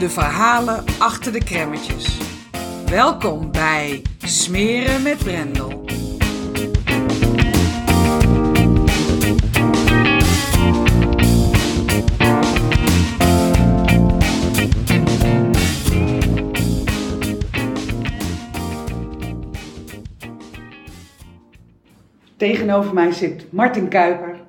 [0.00, 2.18] de verhalen achter de kremmetjes.
[2.86, 5.84] Welkom bij Smeren met Brendel.
[22.36, 24.40] Tegenover mij zit Martin Kuiper.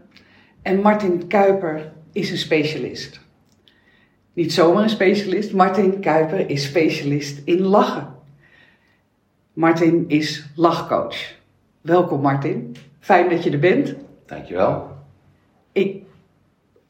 [0.62, 3.21] En Martin Kuiper is een specialist.
[4.34, 8.16] Niet zomaar een specialist, Martin Kuiper is specialist in lachen.
[9.54, 11.36] Martin is lachcoach.
[11.82, 13.96] Welkom Martin, fijn dat je er bent.
[14.26, 14.88] Dankjewel.
[15.72, 16.04] Ik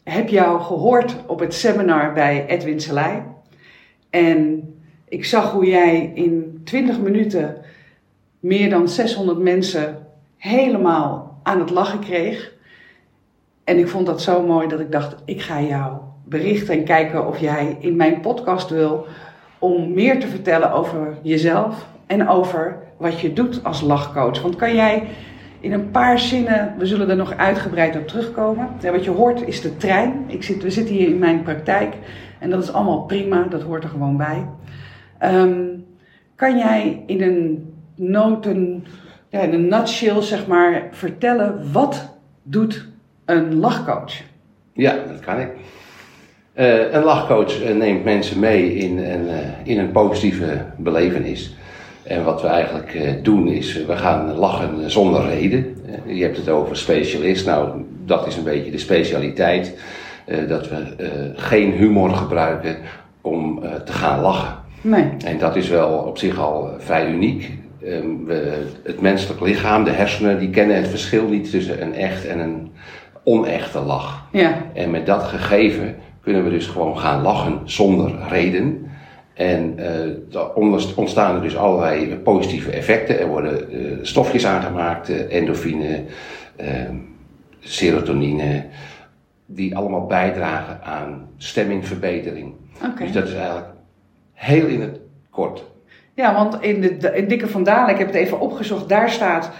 [0.03, 3.21] heb jou gehoord op het seminar bij Edwin Selei.
[4.09, 4.73] En
[5.07, 7.57] ik zag hoe jij in 20 minuten
[8.39, 12.53] meer dan 600 mensen helemaal aan het lachen kreeg.
[13.63, 17.27] En ik vond dat zo mooi dat ik dacht, ik ga jou berichten en kijken
[17.27, 19.05] of jij in mijn podcast wil
[19.59, 24.41] om meer te vertellen over jezelf en over wat je doet als lachcoach.
[24.41, 25.07] Want kan jij
[25.59, 28.69] in een paar zinnen, we zullen er nog uitgebreid op terugkomen.
[28.81, 30.23] Wat je hoort is de trein.
[30.27, 31.93] Ik zit, we zitten hier in mijn praktijk
[32.39, 34.47] en dat is allemaal prima, dat hoort er gewoon bij.
[35.17, 35.65] Ehm,
[36.35, 38.85] kan jij in een noten,
[39.29, 42.87] ja, in een nutshell zeg maar, vertellen wat doet
[43.25, 44.13] een lachcoach?
[44.73, 45.49] Ja, dat kan ik.
[46.55, 51.55] Uh, een lachcoach uh, neemt mensen mee in, een, uh, in een positieve belevenis.
[52.03, 55.75] En wat we eigenlijk doen is, we gaan lachen zonder reden.
[56.05, 57.45] je hebt het over specialist.
[57.45, 57.69] Nou,
[58.05, 59.77] dat is een beetje de specialiteit.
[60.47, 60.77] dat we
[61.35, 62.77] geen humor gebruiken
[63.21, 64.55] om te gaan lachen.
[64.81, 65.09] Nee.
[65.25, 67.51] En dat is wel op zich al vrij uniek.
[67.83, 72.25] Ehm, we, het menselijk lichaam, de hersenen, die kennen het verschil niet tussen een echt
[72.25, 72.71] en een
[73.23, 74.27] onechte lach.
[74.31, 74.65] Ja.
[74.73, 78.89] En met dat gegeven kunnen we dus gewoon gaan lachen zonder reden.
[79.33, 79.79] En
[80.33, 83.19] uh, ontstaan er dus allerlei positieve effecten.
[83.19, 86.03] Er worden uh, stofjes aangemaakt, uh, endorfine,
[86.55, 86.95] ehm,
[87.59, 88.65] serotonine,
[89.45, 92.53] die allemaal bijdragen aan stemmingverbetering.
[92.85, 93.05] Okay.
[93.05, 93.67] Dus dat is eigenlijk
[94.33, 94.99] heel in het
[95.29, 95.63] kort.
[96.13, 99.09] Ja, want in de, de in Dikke van Dalen, ik heb het even opgezocht, daar
[99.09, 99.51] staat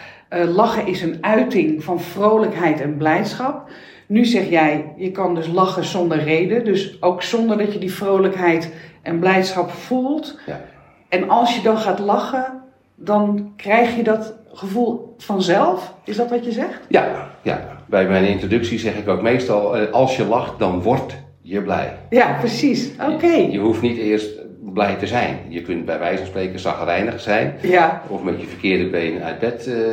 [0.47, 3.69] lachen is een uiting van vrolijkheid en blijdschap.
[4.11, 6.65] Nu zeg jij, je kan dus lachen zonder reden.
[6.65, 10.39] Dus ook zonder dat je die vrolijkheid en blijdschap voelt.
[10.45, 10.61] Ja.
[11.09, 12.61] En als je dan gaat lachen,
[12.95, 15.93] dan krijg je dat gevoel vanzelf.
[16.03, 16.79] Is dat wat je zegt?
[16.87, 17.83] Ja, ja.
[17.85, 21.97] bij mijn introductie zeg ik ook meestal, als je lacht, dan word je blij.
[22.09, 22.91] Ja, precies.
[23.09, 23.27] Oké.
[23.27, 24.29] Je, je, hoeft niet eerst
[24.73, 25.37] blij te zijn.
[25.47, 27.55] Je kunt bij wijze van spreken zagrijnig zijn.
[27.61, 28.01] Ja.
[28.07, 29.85] Of met je verkeerde been uit bed uh, uh,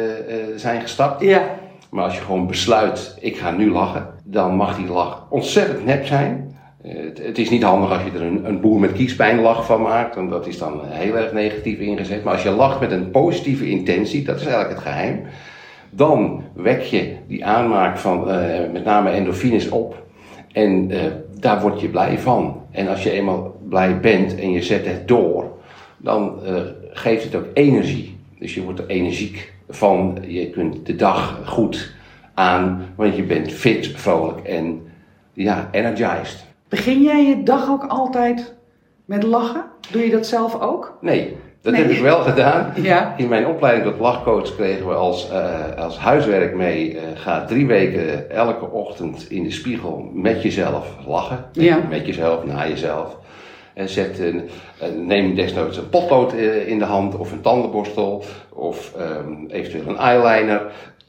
[0.56, 1.22] zijn gestapt.
[1.22, 1.42] Ja.
[1.90, 6.06] Maar als je gewoon besluit, ik ga nu lachen, dan mag die lach ontzettend nep
[6.06, 6.56] zijn.
[6.82, 10.30] Het, het, is niet handig als je er een, boer met kiespijnlach van maakt, want
[10.30, 12.24] dat is dan heel erg negatief ingezet.
[12.24, 15.22] Maar als je lacht met een positieve intentie, dat is eigenlijk het geheim,
[15.90, 18.34] dan wek je die aanmaak van uh,
[18.72, 20.06] met name endorfines op.
[20.52, 21.00] En uh,
[21.40, 22.62] daar word je blij van.
[22.70, 25.44] En als je eenmaal blij bent en je zet het door,
[25.96, 26.38] dan
[26.92, 28.16] geeft het ook energie.
[28.38, 30.18] Dus je wordt er energiek van.
[30.26, 31.92] Je kunt de dag goed
[32.34, 34.82] aan, want je bent fit, vrolijk en
[35.32, 36.44] ja, energized.
[36.68, 38.54] Begin jij je dag ook altijd
[39.04, 39.64] met lachen?
[39.90, 40.98] Doe je dat zelf ook?
[41.00, 41.82] Nee, dat Nee.
[41.82, 42.72] heb ik wel gedaan.
[42.82, 43.14] Ja.
[43.16, 47.66] In mijn opleiding tot lachcoach kregen we als, eh, als huiswerk mee, eh, ga drie
[47.66, 51.44] weken elke ochtend in de spiegel met jezelf lachen.
[51.52, 51.78] Ja.
[51.88, 53.16] Met jezelf, naar jezelf.
[53.78, 54.48] En zet een,
[55.06, 59.96] neem desnoods een potlood eh, in de hand of een tandenborstel of ehm, eventueel een
[59.96, 60.62] eyeliner.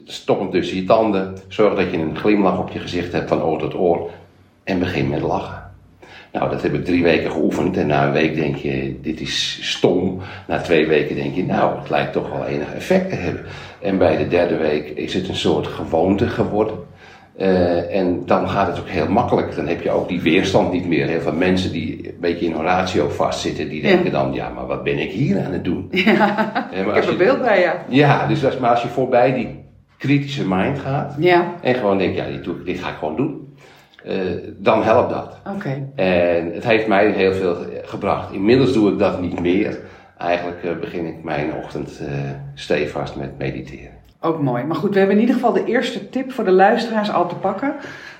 [0.04, 1.36] Stop hem tussen je tanden.
[1.48, 4.10] Zorg dat je een glimlach op je gezicht hebt van oor tot oor.
[4.64, 5.70] En begin met lachen.
[6.32, 9.58] Nou, dat heb ik drie weken geoefend en na een week denk je, dit is
[9.62, 10.20] stom.
[10.46, 13.44] Na twee weken denk je, nou, het lijkt toch wel enig effect te hebben.
[13.80, 16.78] En bij de derde week is het een soort gewoonte geworden.
[17.38, 19.56] Uh, en dan gaat het ook heel makkelijk.
[19.56, 21.06] Dan heb je ook die weerstand niet meer.
[21.06, 24.84] Heel veel mensen die een beetje in ratio vastzitten, die denken dan, ja, maar wat
[24.84, 25.88] ben ik hier aan het doen?
[26.04, 27.72] Ja, ik heb een beeld bij je.
[27.88, 29.64] Ja, dus als, maar als je voorbij die
[29.98, 31.54] kritische mind gaat ja.
[31.62, 33.54] en gewoon denkt, ja, dit, dit ga ik gewoon doen.
[34.06, 34.14] Uh,
[34.56, 35.40] dan helpt dat.
[35.54, 35.88] Oké.
[35.94, 38.32] En het heeft mij heel veel gebracht.
[38.32, 39.78] Inmiddels doe ik dat niet meer.
[40.18, 42.00] Eigenlijk uh, begin ik mijn ochtend
[42.54, 43.99] stevast met mediteren.
[44.20, 44.64] Ook mooi.
[44.64, 47.34] Maar goed, we hebben in ieder geval de eerste tip voor de luisteraars al te
[47.34, 47.74] pakken.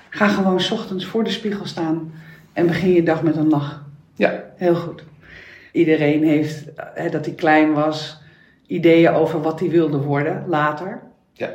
[0.09, 2.13] Ga gewoon s ochtends voor de spiegel staan
[2.53, 3.85] en begin je dag met een lach.
[4.15, 4.43] Ja.
[4.55, 5.03] Heel goed.
[5.71, 8.21] Iedereen heeft, hè, dat hij klein was,
[8.67, 11.01] ideeën over wat hij wilde worden later.
[11.33, 11.49] Ja.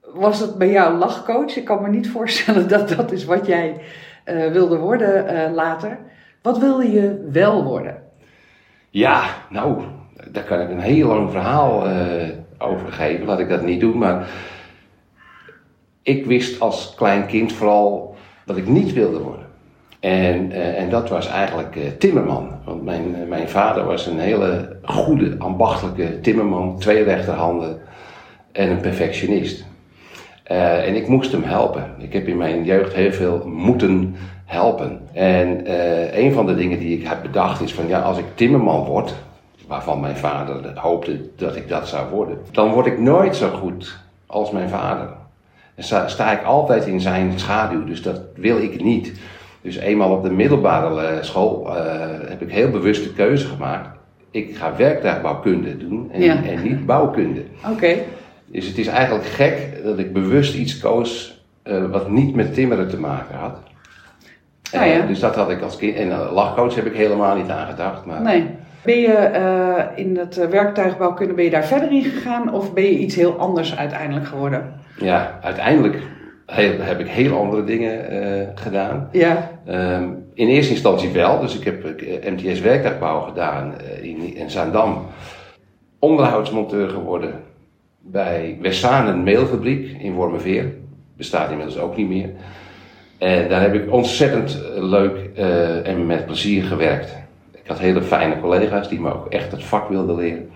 [0.00, 1.56] Was dat bij jou lachcoach?
[1.56, 3.80] Ik kan me niet voorstellen dat dat is wat jij
[4.26, 5.98] uh, wilde worden uh, later.
[6.42, 8.02] Wat wilde je wel worden?
[8.90, 9.82] Ja, nou,
[10.30, 12.28] daar kan ik een heel lang verhaal uh,
[12.58, 13.26] over geven.
[13.26, 13.98] Laat ik dat niet doen.
[13.98, 14.28] Maar
[16.02, 19.46] ik wist als klein kind vooral dat ik niet wilde worden.
[20.00, 22.50] En, uh, en dat was eigenlijk uh, timmerman.
[22.64, 26.78] Want mijn, uh, mijn vader was een hele goede, ambachtelijke timmerman.
[26.78, 27.78] Twee rechterhanden
[28.52, 29.64] en een perfectionist.
[30.44, 31.94] en ik moest hem helpen.
[31.98, 35.00] Ik heb in mijn jeugd heel veel moeten helpen.
[35.12, 35.72] En
[36.20, 39.14] een van de dingen die ik heb bedacht is van ja, als ik timmerman word,
[39.66, 43.98] waarvan mijn vader hoopte dat ik dat zou worden, dan word ik nooit zo goed
[44.26, 45.08] als mijn vader.
[45.74, 49.12] En sta, ik altijd in zijn schaduw, dus dat wil ik niet.
[49.60, 51.74] Dus eenmaal op de middelbare school uh,
[52.28, 53.88] heb ik heel bewust de keuze gemaakt.
[54.30, 56.42] Ik ga werktuigbouwkunde doen en, Ja.
[56.42, 57.42] en niet bouwkunde.
[57.72, 57.96] Oké.
[58.46, 62.88] Dus het is eigenlijk gek dat ik bewust iets koos uh, wat niet met timmeren
[62.88, 63.58] te maken had.
[64.72, 64.96] Ah, ja.
[64.96, 65.96] Uh, dus dat had ik als kind.
[65.96, 68.04] En lachcoach heb ik helemaal niet aan gedacht.
[68.04, 68.46] Maar Nee.
[68.86, 72.84] Ben je uh, in het uh, werktuigbouwkunde, ben je daar verder in gegaan of ben
[72.84, 74.74] je iets heel anders uiteindelijk geworden?
[74.98, 76.02] Ja, uiteindelijk
[76.46, 79.08] heel, heb ik heel andere dingen uh, gedaan.
[79.12, 79.50] Ja.
[79.68, 81.84] Um, in eerste instantie wel, dus ik heb
[82.30, 85.06] MTS werktuigbouw gedaan in, in Zaandam.
[85.98, 87.34] Onderhoudsmonteur geworden
[88.00, 90.72] bij Wessanen Meelfabriek in Wormerveer.
[91.16, 92.30] Bestaat inmiddels ook niet meer.
[93.18, 95.30] En daar heb ik ontzettend leuk
[95.84, 97.25] en met plezier gewerkt.
[97.66, 100.50] Ik had hele fijne collega's die me ook echt het vak wilden leren.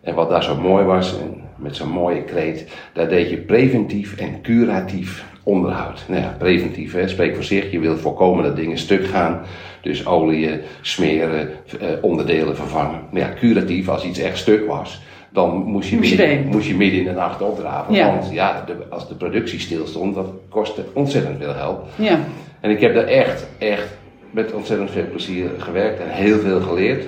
[0.00, 4.16] En wat daar zo mooi was, en met zo'n mooie kreet, daar deed je preventief
[4.16, 6.04] en curatief onderhoud.
[6.08, 9.40] Nou ja, preventief, hè, spreek voor zich, je wil voorkomen dat dingen stuk gaan.
[9.80, 11.48] Dus olie, smeren,
[11.80, 13.00] eh, onderdelen vervangen.
[13.10, 16.66] Maar ja, curatief, als iets echt stuk was, dan moest je, Moest je midden, moest
[16.66, 17.94] je midden in de nacht opdraven.
[17.94, 18.06] Ja.
[18.06, 21.88] Want ja, de, als de productie stilstond, dat kostte ontzettend veel geld.
[21.96, 22.18] Ja.
[22.60, 24.02] En ik heb daar echt, echt
[24.34, 27.06] met ontzettend veel plezier gewerkt en heel veel geleerd.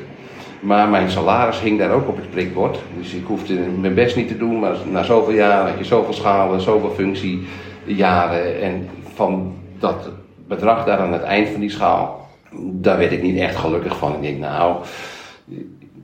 [0.61, 2.79] Maar mijn salaris hing daar ook op het prikbord.
[2.99, 6.13] Dus ik hoefde mijn best niet te doen, maar na zoveel jaar had je zoveel
[6.13, 8.61] schalen, zoveel functiejaren.
[8.61, 10.09] En van dat
[10.49, 12.29] bedrag daar aan het eind van die schaal,
[12.61, 14.15] daar werd ik niet echt gelukkig van.
[14.15, 14.77] Ik denk, nou,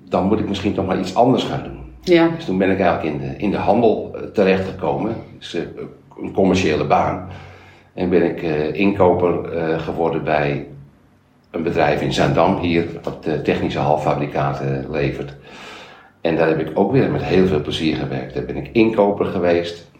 [0.08, 1.80] dan moet ik misschien toch maar iets anders gaan doen.
[2.00, 2.28] Ja.
[2.36, 5.14] Dus toen ben ik eigenlijk in de, in de handel terechtgekomen.
[5.38, 5.62] Dus uh,
[6.22, 7.28] een commerciële baan.
[7.94, 9.48] En ben ik uh, inkoper
[9.78, 10.66] geworden bij
[11.52, 15.34] een bedrijf in Zaandam hier, wat technische halffabrikaten levert.
[16.20, 18.34] En daar heb ik ook weer met heel veel plezier gewerkt.
[18.34, 19.90] Daar ben ik inkoper geweest.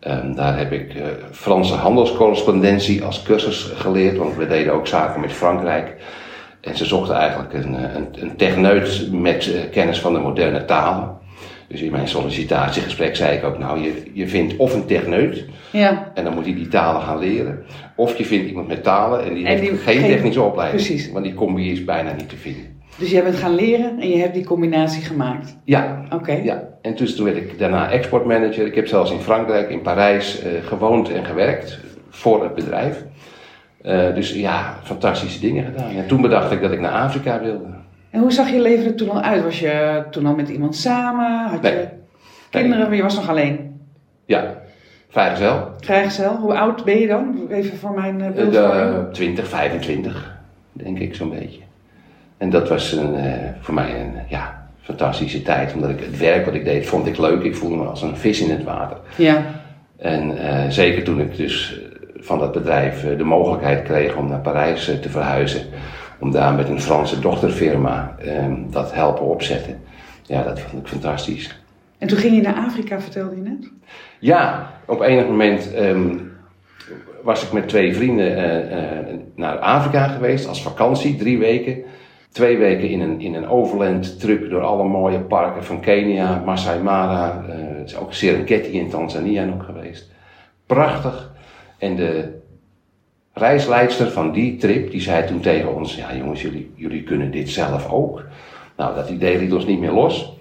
[0.00, 5.20] Um, daar heb ik uh, Franse handelscorrespondentie als cursus geleerd, want we deden ook zaken
[5.20, 5.94] met Frankrijk.
[6.60, 11.18] En ze zochten eigenlijk een, een, een techneut met uh, kennis van de moderne talen.
[11.68, 16.10] Dus in mijn sollicitatiegesprek zei ik ook, nou, je, je vindt of een techneut, Ja.
[16.14, 17.64] en dan moet hij die talen gaan leren.
[17.96, 20.82] Of je vindt iemand met talen en die En heeft die- geen geen- technische opleiding.
[20.84, 21.10] precies.
[21.12, 22.62] Want die combi is bijna niet te vinden.
[22.98, 25.56] Dus jij bent gaan leren en je hebt die combinatie gemaakt.
[25.64, 26.32] Ja, Oké.
[26.32, 26.62] ja.
[26.82, 28.66] En dus toen werd ik daarna exportmanager.
[28.66, 31.78] Ik heb zelfs in Frankrijk, in Parijs eh, gewoond en gewerkt
[32.10, 33.04] voor het bedrijf.
[33.82, 35.90] Eh, dus ja, fantastische dingen gedaan.
[35.96, 37.66] En toen bedacht ik dat ik naar Afrika wilde.
[38.10, 39.42] En hoe zag je leven er toen al uit?
[39.42, 41.48] Was je toen al met iemand samen?
[41.48, 41.72] Had Nee.
[41.72, 41.88] je
[42.50, 42.86] kinderen?
[42.86, 43.80] Maar je was nog alleen.
[44.24, 44.54] Ja,
[45.08, 45.70] vrijgezel.
[45.80, 46.36] Vrijgezel.
[46.36, 47.46] Hoe oud ben je dan?
[47.50, 50.36] Even voor mijn uh, Eh, de 20, 25,
[50.72, 51.60] denk ik zo'n beetje.
[52.38, 55.74] En dat was een, eh, voor mij een ja, fantastische tijd.
[55.74, 57.42] Omdat ik het werk wat ik deed, vond ik leuk.
[57.42, 58.96] Ik voelde me als een vis in het water.
[59.16, 59.42] Ja.
[59.96, 64.28] En eh, zeker toen ik dus eh, van dat bedrijf eh, de mogelijkheid kreeg om
[64.28, 65.60] naar Parijs eh, te verhuizen.
[66.18, 69.80] Om daar met een Franse dochterfirma eh, dat helpen opzetten.
[70.22, 71.60] Ja, dat vond ik fantastisch.
[71.98, 73.70] En toen ging je naar Afrika, vertelde je net?
[74.18, 76.16] Ja, op enig moment ehm,
[77.22, 78.34] was ik met twee vrienden
[79.34, 81.82] naar Afrika geweest als vakantie, drie weken.
[82.32, 86.82] Twee weken in een, in een overland truck door alle mooie parken van Kenia, Masai
[86.82, 87.44] Mara,
[87.84, 90.10] is ook Serengeti in Tanzania nog geweest.
[90.66, 91.32] Prachtig.
[91.78, 92.35] En de
[93.38, 97.50] reisleidster van die trip, die zei toen tegen ons, ja jongens, jullie, jullie kunnen dit
[97.50, 98.22] zelf ook.
[98.76, 100.32] Nou, dat idee liet ons niet meer los.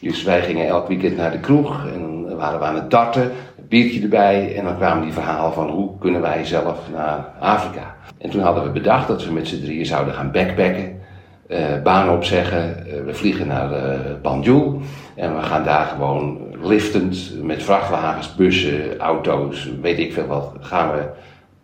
[0.00, 3.68] Dus wij gingen elk weekend naar de kroeg en waren we aan het darten, een
[3.68, 7.94] biertje erbij en dan kwamen die verhalen van hoe kunnen wij zelf naar Afrika.
[8.18, 11.00] En toen hadden we bedacht dat we met z'n drieën zouden gaan backpacken,
[11.48, 14.80] uh, baan opzeggen, uh, we vliegen naar uh, Banjul
[15.14, 20.92] en we gaan daar gewoon liftend met vrachtwagens, bussen, auto's, weet ik veel wat, gaan
[20.92, 21.02] we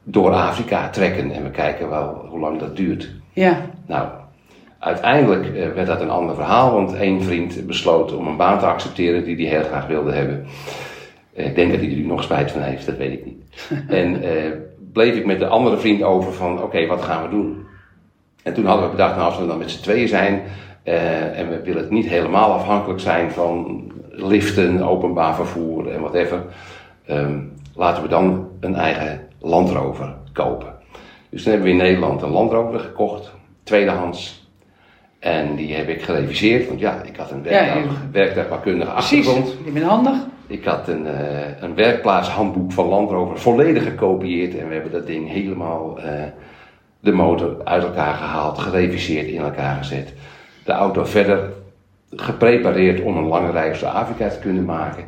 [0.05, 3.11] door Afrika trekken en we kijken wel hoe lang dat duurt.
[3.33, 3.61] Ja.
[3.87, 4.09] Nou,
[4.79, 8.67] uiteindelijk uh, werd dat een ander verhaal, want één vriend besloot om een baan te
[8.67, 10.47] accepteren die hij heel graag wilde hebben.
[11.37, 13.71] Uh, ik denk dat hij er nu nog spijt van heeft, dat weet ik niet.
[13.89, 14.31] en uh,
[14.93, 17.67] bleef ik met de andere vriend over van, oké, wat gaan we doen?
[18.43, 20.43] En toen hadden we bedacht, nou als we dan met z'n tweeën zijn
[21.35, 26.43] en we willen het niet helemaal afhankelijk zijn van liften, openbaar vervoer en whatever,
[27.11, 30.75] um, laten we dan een eigen Land Rover kopen.
[31.31, 33.33] Dus toen hebben we in Nederland een Land Rover gekocht,
[33.63, 34.49] tweedehands.
[35.19, 37.43] En die heb ik gereviseerd, want ja, ik had een
[38.13, 39.55] werktuigbouwkundige achtergrond.
[39.65, 40.17] je bent handig.
[40.47, 45.07] Ik had een, uh, een werkplaatshandboek van Land Rover volledig gekopieerd en we hebben dat
[45.07, 46.05] ding helemaal uh,
[47.01, 50.13] de motor uit elkaar gehaald, gereviseerd, in elkaar gezet.
[50.65, 51.53] De auto verder
[52.11, 55.05] geprepareerd om een lange reis door Afrika te kunnen maken.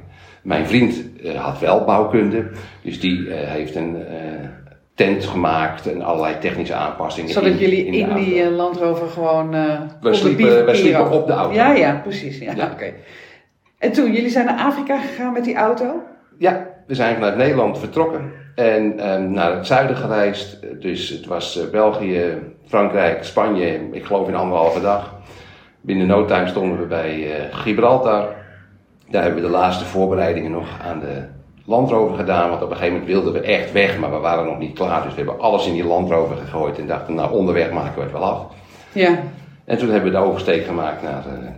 [0.47, 2.51] Mijn vriend uh, had wel bouwkunde,
[2.83, 4.05] dus die uh, heeft een uh,
[4.95, 7.31] tent gemaakt en allerlei technische aanpassingen.
[7.31, 9.51] Zodat in, jullie in, in die Land Rover gewoon.
[10.01, 11.55] we, sliepen, we sliepen op de auto.
[11.55, 12.39] Ja, ja, precies.
[12.39, 12.65] Ja, ja.
[12.65, 12.73] Oké.
[12.73, 12.95] Okay.
[13.79, 16.03] En toen, jullie zijn naar Afrika gegaan met die auto?
[16.39, 20.81] Ja, we zijn vanuit Nederland vertrokken en um, naar het zuiden gereisd.
[20.81, 25.15] Dus het was België, Frankrijk, Spanje, ik geloof in anderhalve dag.
[25.81, 28.45] Binnen no time stonden we bij Gibraltar.
[29.11, 31.23] Daar hebben we de laatste voorbereidingen nog aan de
[31.65, 32.49] landrover gedaan.
[32.49, 35.03] Want op een gegeven moment wilden we echt weg, maar we waren nog niet klaar.
[35.03, 38.13] Dus we hebben alles in die landrover gegooid en dachten, nou onderweg maken we het
[38.13, 38.47] wel af.
[38.93, 39.19] Ja.
[39.65, 41.49] En toen hebben we de oversteek gemaakt naar uh,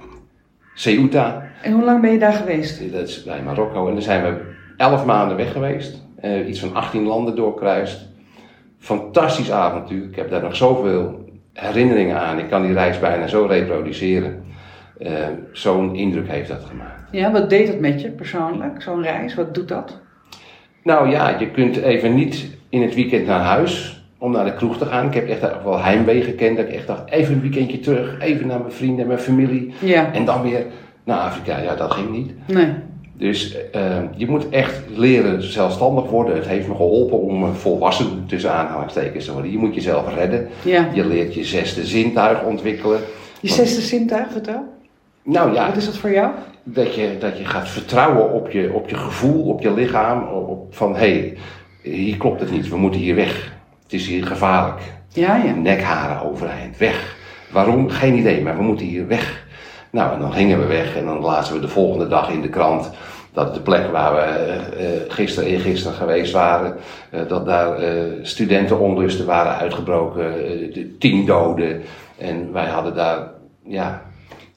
[0.74, 1.42] Ceuta.
[1.62, 2.92] En hoe lang ben je daar geweest?
[2.92, 3.88] Dat is bij Marokko.
[3.88, 4.40] En daar zijn we
[4.76, 6.02] elf maanden weg geweest.
[6.24, 8.06] Uh, iets van 18 landen doorkruist.
[8.78, 10.04] Fantastisch avontuur.
[10.04, 12.38] Ik heb daar nog zoveel herinneringen aan.
[12.38, 14.44] Ik kan die reis bijna zo reproduceren.
[15.00, 15.10] Uh,
[15.52, 17.02] Zo'n indruk heeft dat gemaakt.
[17.10, 19.34] Ja, wat deed het met je persoonlijk, zo'n reis?
[19.34, 19.98] Wat doet dat?
[20.82, 24.78] Nou ja, je kunt even niet in het weekend naar huis om naar de kroeg
[24.78, 25.06] te gaan.
[25.06, 26.56] Ik heb echt wel heimwee gekend.
[26.56, 29.74] Dat ik echt dacht, even een weekendje terug, even naar mijn vrienden en mijn familie.
[29.78, 30.12] Ja.
[30.12, 30.66] En dan weer
[31.04, 31.58] naar Afrika.
[31.58, 32.32] Ja, dat ging niet.
[32.46, 32.68] Nee.
[33.12, 36.34] Dus uh, je moet echt leren zelfstandig worden.
[36.34, 39.50] Het heeft me geholpen om volwassen tussen aanhalingstekens te worden.
[39.50, 40.48] Je moet jezelf redden.
[40.64, 40.88] Ja.
[40.94, 43.00] Je leert je zesde zintuig ontwikkelen.
[43.40, 44.64] Je zesde zintuig, vertel.
[45.22, 45.66] Nou ja.
[45.66, 46.30] Wat is dat voor jou?
[46.62, 50.22] Dat je, dat je gaat vertrouwen op je, op je gevoel, op je lichaam.
[50.28, 51.36] Op, van hé, hey,
[51.82, 53.52] hier klopt het niet, we moeten hier weg.
[53.82, 54.80] Het is hier gevaarlijk.
[55.08, 55.52] Ja, ja.
[55.52, 57.16] Nekharen overeind, weg.
[57.52, 57.90] Waarom?
[57.90, 59.46] Geen idee, maar we moeten hier weg.
[59.90, 62.48] Nou, en dan gingen we weg en dan lazen we de volgende dag in de
[62.48, 62.90] krant
[63.32, 66.76] dat de plek waar we uh, gisteren en gisteren geweest waren,
[67.14, 70.32] uh, dat daar uh, studentenonlusten waren uitgebroken,
[70.98, 71.82] tien doden.
[72.18, 73.30] En wij hadden daar,
[73.64, 74.02] ja,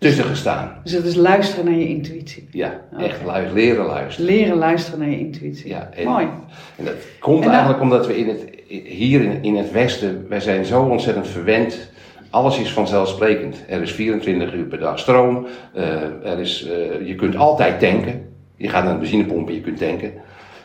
[0.01, 0.71] tussen gestaan.
[0.83, 2.47] Dus dat is luisteren naar je intuïtie.
[2.51, 3.05] Ja, okay.
[3.05, 4.31] echt luisteren, leren luisteren.
[4.31, 5.69] Leren luisteren naar je intuïtie.
[5.69, 6.27] Ja, en, Mooi.
[6.75, 10.39] En dat komt en eigenlijk omdat we in het, hier in, in het Westen, wij
[10.39, 11.91] zijn zo ontzettend verwend.
[12.29, 13.63] Alles is vanzelfsprekend.
[13.67, 15.47] Er is 24 uur per dag stroom.
[15.75, 15.83] Uh,
[16.31, 18.29] er is, uh, je kunt altijd tanken.
[18.55, 20.11] Je gaat naar een benzinepomp en je kunt tanken.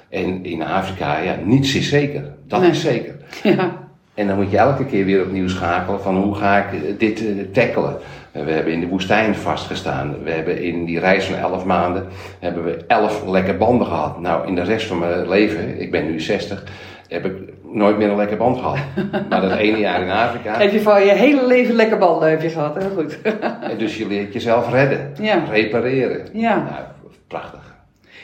[0.09, 2.35] En in Afrika, ja, niets is zeker.
[2.47, 2.71] Dat nee.
[2.71, 3.15] is zeker.
[3.43, 3.86] Ja.
[4.17, 7.43] En dan moet je elke keer weer opnieuw schakelen van hoe ga ik dit uh,
[7.53, 7.97] tackelen.
[8.33, 10.23] We hebben in de woestijn vastgestaan.
[10.23, 12.07] We hebben in die reis van elf maanden
[12.39, 14.21] hebben we elf lekke banden gehad.
[14.21, 16.65] Nou, in de rest van mijn leven, ik ben nu 60,
[17.09, 17.33] heb ik
[17.63, 18.79] nooit meer een lekker band gehad.
[19.31, 20.59] maar dat ene jaar in Afrika.
[20.59, 23.19] Heb je van je hele leven lekker banden heb je gehad, heel goed.
[23.71, 25.45] en dus je leert jezelf redden, ja.
[25.51, 26.27] repareren.
[26.33, 26.57] Ja.
[26.57, 26.85] Nou,
[27.27, 27.75] prachtig.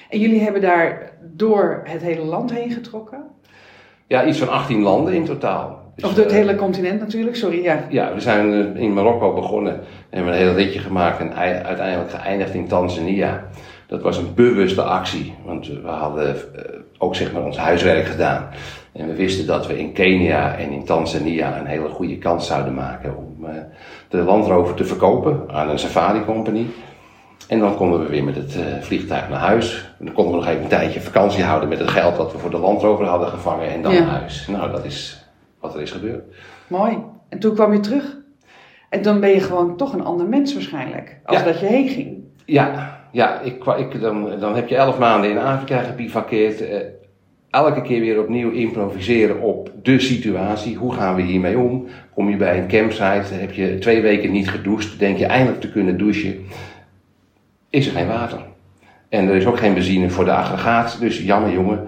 [0.08, 3.22] En jullie hebben daar door het hele land heen getrokken?
[4.06, 5.81] Ja, iets van 18 landen in totaal.
[5.96, 7.62] Dus, of door het hele continent natuurlijk, sorry.
[7.62, 9.80] Ja, ja we zijn in Marokko begonnen en
[10.10, 11.34] hebben een hele ritje gemaakt en
[11.64, 13.44] uiteindelijk geëindigd in Tanzania.
[13.86, 16.36] Dat was een bewuste actie, want we hadden
[16.98, 18.48] ook zeg maar ons huiswerk gedaan.
[18.92, 22.74] En we wisten dat we in Kenia en in Tanzania een hele goede kans zouden
[22.74, 23.46] maken om
[24.08, 26.66] de landrover te verkopen aan een safari company.
[27.48, 29.94] En dan konden we weer met het vliegtuig naar huis.
[29.98, 32.38] En dan konden we nog even een tijdje vakantie houden met het geld dat we
[32.38, 34.00] voor de landrover hadden gevangen en dan Ja.
[34.00, 34.46] naar huis.
[34.46, 35.21] Nou, dat is
[35.62, 36.24] wat er is gebeurd.
[36.66, 36.98] Mooi.
[37.28, 38.16] En toen kwam je terug.
[38.88, 41.18] En dan ben je gewoon toch een ander mens waarschijnlijk.
[41.24, 41.44] Als Ja.
[41.44, 42.18] dat je heen ging.
[42.44, 46.60] Ja, ja ik, ik, dan, dan heb je elf maanden in Afrika gebivakkeerd.
[46.60, 46.76] eh,
[47.50, 50.76] elke keer weer opnieuw improviseren op de situatie.
[50.76, 51.86] Hoe gaan we hiermee om?
[52.14, 55.70] Kom je bij een campsite, heb je twee weken niet gedoucht, denk je eindelijk te
[55.70, 56.44] kunnen douchen.
[57.70, 58.38] Is er geen water.
[59.08, 61.86] En er is ook geen benzine voor de aggregaat, dus jammer jongen.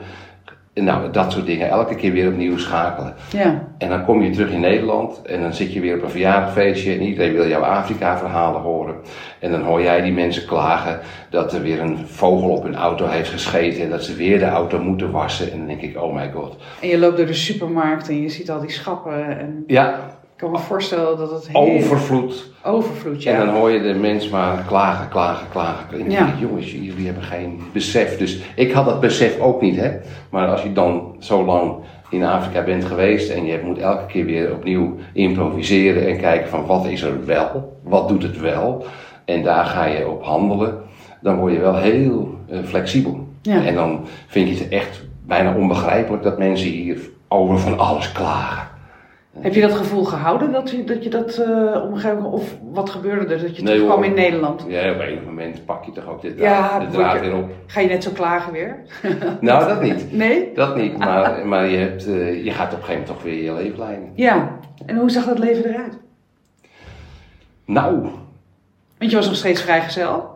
[0.74, 1.68] Nou, dat soort dingen.
[1.68, 3.14] Elke keer weer opnieuw schakelen.
[3.32, 3.68] Ja.
[3.78, 6.92] En dan kom je terug in Nederland en dan zit je weer op een verjaardagfeestje
[6.92, 8.94] en iedereen wil jouw Afrika-verhalen horen.
[9.40, 11.00] En dan hoor jij die mensen klagen
[11.30, 14.44] dat er weer een vogel op hun auto heeft gescheten en dat ze weer de
[14.44, 15.52] auto moeten wassen.
[15.52, 16.56] En dan denk ik, oh my god.
[16.80, 19.38] En je loopt door de supermarkt en je ziet al die schappen.
[19.38, 20.00] En Ja,
[20.44, 22.50] kan me voorstellen dat het heel overvloed.
[22.64, 23.32] overvloed, ja.
[23.32, 26.00] En dan hoor je de mensen maar klagen, klagen, klagen.
[26.00, 26.34] En Ja.
[26.40, 28.18] jongens, jullie hebben geen besef.
[28.18, 29.90] Dus ik had dat besef ook niet, hè.
[30.30, 31.74] Maar als je dan zo lang
[32.10, 36.66] in Afrika bent geweest en je moet elke keer weer opnieuw improviseren en kijken van
[36.66, 38.84] wat is er wel, wat doet het wel.
[39.24, 40.74] En daar ga je op handelen.
[41.20, 43.26] Dan word je wel heel eh, flexibel.
[43.42, 43.64] Ja.
[43.64, 46.98] En dan vind je het echt bijna onbegrijpelijk dat mensen hier
[47.28, 48.68] over van alles klagen.
[49.40, 53.34] Heb je dat gevoel gehouden dat je dat, je dat eh, gegeven of wat gebeurde
[53.34, 54.06] er, dat je Nee, terugkwam hoor.
[54.06, 54.64] in Nederland?
[54.68, 57.50] Ja, op een moment pak je toch ook de Ja, draad, de weer op.
[57.66, 58.76] Ga je net zo klagen weer?
[59.40, 60.12] Nou, dat niet.
[60.12, 60.50] Nee?
[60.54, 63.42] Dat niet, maar, maar je, hebt, eh, je gaat op een gegeven moment toch weer
[63.44, 64.10] je leven leiden.
[64.14, 64.58] Ja.
[64.86, 65.98] En hoe zag dat leven eruit?
[67.64, 68.00] Nou,
[68.98, 70.32] Want je was nog steeds vrijgezel?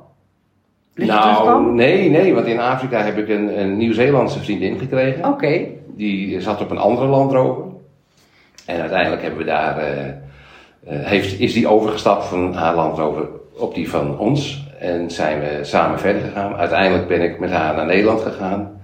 [0.94, 5.24] Dat nou nee, nee, want in Afrika heb ik een, een Nieuw-Zeelandse vriendin gekregen.
[5.24, 5.60] Oké.
[5.86, 7.64] Die zat op een andere landrover.
[8.68, 10.14] En uiteindelijk hebben we daar, eh, eh,
[10.84, 14.66] heeft, is die overgestapt van haar landrover op die van ons.
[14.78, 16.56] En zijn we samen verder gegaan.
[16.56, 18.80] Uiteindelijk ben ik met haar naar Nederland gegaan.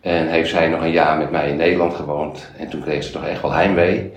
[0.00, 2.50] En heeft zij nog een jaar met mij in Nederland gewoond.
[2.58, 4.12] En toen kreeg ze toch echt wel heimwee.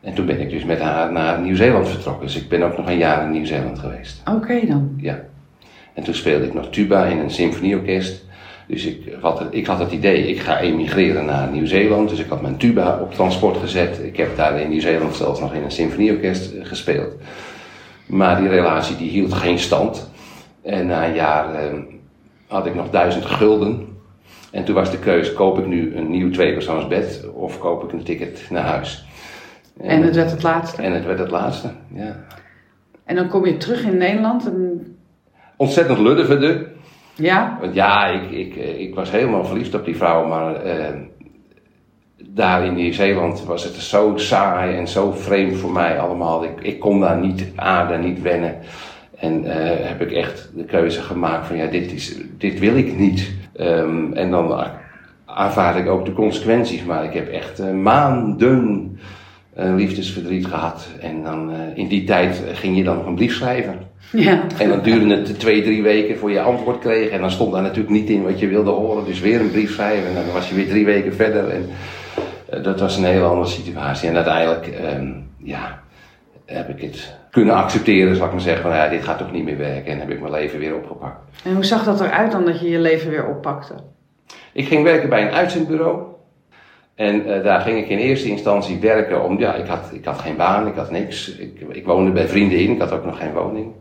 [0.00, 2.26] En toen ben ik dus met haar naar Nieuw-Zeeland vertrokken.
[2.26, 4.22] Dus ik ben ook nog een jaar in Nieuw-Zeeland geweest.
[4.30, 4.94] Oké dan.
[4.96, 5.20] Ja.
[5.94, 8.24] En toen speelde ik nog tuba in een symfonieorkest.
[8.66, 12.08] Dus ik had, het, ik had het idee, ik ga emigreren naar Nieuw-Zeeland.
[12.08, 14.00] Dus ik had mijn tuba op transport gezet.
[14.02, 17.12] Ik heb daar in Nieuw-Zeeland zelfs nog in een symfonieorkest eh, gespeeld.
[18.06, 20.10] Maar die relatie die hield geen stand.
[20.62, 21.78] En na een jaar eh,
[22.46, 23.86] had ik nog duizend gulden.
[24.50, 28.02] En toen was de keuze, koop ik nu een nieuw tweepersoonsbed of koop ik een
[28.02, 29.04] ticket naar huis.
[29.80, 30.82] En het werd het laatste.
[30.82, 32.16] en het werd het laatste, ja.
[33.04, 34.86] En dan kom je terug in Nederland en...
[35.56, 36.71] Ontzettend luddeverde.
[37.22, 37.58] Ja?
[37.60, 40.94] Want ja, ik, ik, eh, ik was helemaal verliefd op die vrouw, maar eh,
[42.16, 46.44] daar in Nieuw-Zeeland was het zo saai en zo vreemd voor mij allemaal.
[46.44, 48.56] Ik, ik kon daar niet aarden, niet wennen.
[49.18, 52.98] En eh, heb ik echt de keuze gemaakt van ja, dit, is, dit wil ik
[52.98, 53.32] niet.
[53.56, 54.64] Ehm, en dan
[55.24, 58.98] aanvaard ik ook de consequenties, maar ik heb echt maanden
[59.54, 60.88] liefdesverdriet gehad.
[61.00, 63.91] En dan in die tijd ging je dan een brief schrijven.
[64.10, 64.42] Ja.
[64.58, 67.10] En dan duurde het twee, drie weken voor je antwoord kreeg.
[67.10, 69.04] En dan stond daar natuurlijk niet in wat je wilde horen.
[69.04, 70.08] Dus weer een brief schrijven.
[70.08, 71.48] En dan was je weer drie weken verder.
[71.48, 71.70] En
[72.48, 74.08] eh, dat was een hele andere situatie.
[74.08, 75.82] En uiteindelijk, ehm, ja,
[76.46, 78.62] heb ik het kunnen accepteren, zal ik maar zeggen.
[78.62, 79.92] Van ja, dit gaat toch niet meer werken.
[79.92, 81.20] En heb ik mijn leven weer opgepakt.
[81.44, 83.74] En hoe zag dat eruit dan dat je je leven weer oppakte?
[84.52, 86.11] Ik ging werken bij een uitzendbureau.
[86.94, 90.18] En eh, daar ging ik in eerste instantie werken om, ja, ik had, ik had
[90.18, 91.36] geen baan, ik had niks.
[91.36, 93.72] Ik, ik woonde bij vrienden in, ik had ook nog geen woning.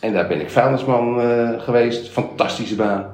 [0.00, 3.06] En daar ben ik vuilnisman eh, geweest, fantastische baan.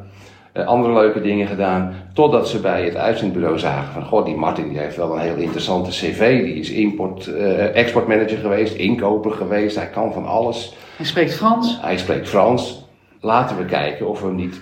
[0.53, 1.94] Eh, andere leuke dingen gedaan.
[2.14, 5.37] Totdat ze bij het uitzendbureau zagen van, goh, die Martin die heeft wel een heel
[5.37, 6.44] interessante cv.
[6.44, 7.27] Die is import,
[7.73, 10.77] exportmanager geweest, inkoper geweest, hij kan van alles.
[10.97, 11.79] Hij spreekt Frans.
[11.81, 12.88] Hij spreekt Frans.
[13.20, 14.61] Laten we kijken of we hem niet,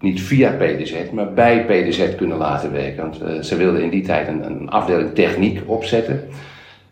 [0.00, 3.02] niet via PDZ, maar bij PDZ kunnen laten werken.
[3.02, 6.28] Want eh, ze wilden in die tijd een, een afdeling techniek opzetten.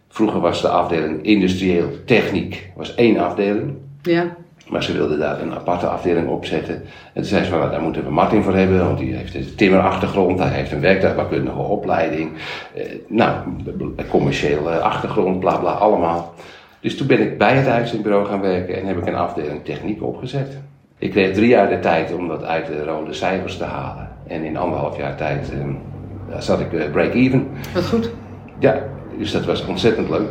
[0.08, 3.74] Vroeger was de afdeling industrieel techniek was één afdeling.
[4.02, 4.36] Ja.
[4.68, 6.74] Maar ze wilden daar een aparte afdeling opzetten.
[6.74, 9.34] En toen zei ze van, nou, daar moeten we Martin voor hebben, want die heeft
[9.34, 12.30] een timmerachtergrond, hij heeft een werktuigbouwkundige opleiding,
[12.74, 13.34] eh, nou,
[14.10, 16.34] commerciële achtergrond, bla bla, allemaal.
[16.80, 20.02] Dus toen ben ik bij het uitzendbureau gaan werken en heb ik een afdeling techniek
[20.02, 20.58] opgezet.
[20.98, 24.08] Ik kreeg drie jaar de tijd om dat uit de rode cijfers te halen.
[24.26, 25.58] En in anderhalf jaar tijd eh,
[26.30, 27.48] daar zat ik eh, break-even.
[27.74, 28.10] Wat goed.
[28.58, 28.82] Ja,
[29.18, 30.30] dus dat was ontzettend leuk.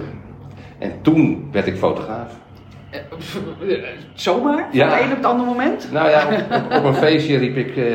[0.78, 2.32] En toen werd ik fotograaf.
[2.90, 3.00] Eh,
[4.14, 4.58] Zomaar?
[4.70, 4.90] Van Ja.
[4.90, 5.90] het een op het andere moment?
[5.92, 7.86] Nou ja, op, op een feestje riep ik eh,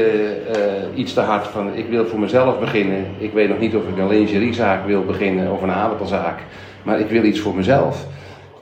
[0.95, 3.05] iets te hard van ik wil voor mezelf beginnen.
[3.19, 6.39] Ik weet nog niet of ik een lingeriezaak wil beginnen of een aardappelzaak.
[6.83, 8.07] Maar ik wil iets voor mezelf.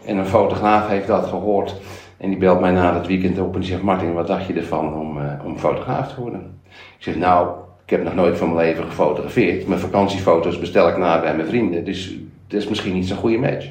[0.05, 1.75] En een fotograaf heeft dat gehoord.
[2.20, 4.52] En die belt mij na het weekend op en die zegt: Martin, wat dacht je
[4.52, 6.61] ervan om, uh, om fotograaf te worden?
[6.70, 7.50] Ik zeg: Nou,
[7.85, 9.66] ik heb nog nooit van mijn leven gefotografeerd.
[9.66, 13.38] Mijn vakantiefoto's bestel ik na bij mijn vrienden, dus dat is misschien niet zo'n goede
[13.38, 13.68] match.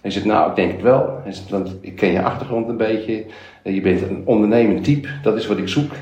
[0.00, 1.20] Hij zegt: Nou, ik denk het wel.
[1.22, 3.24] Hij zegt, Want ik ken je achtergrond een beetje.
[3.62, 5.92] Je bent een ondernemend type, dat is wat ik zoek.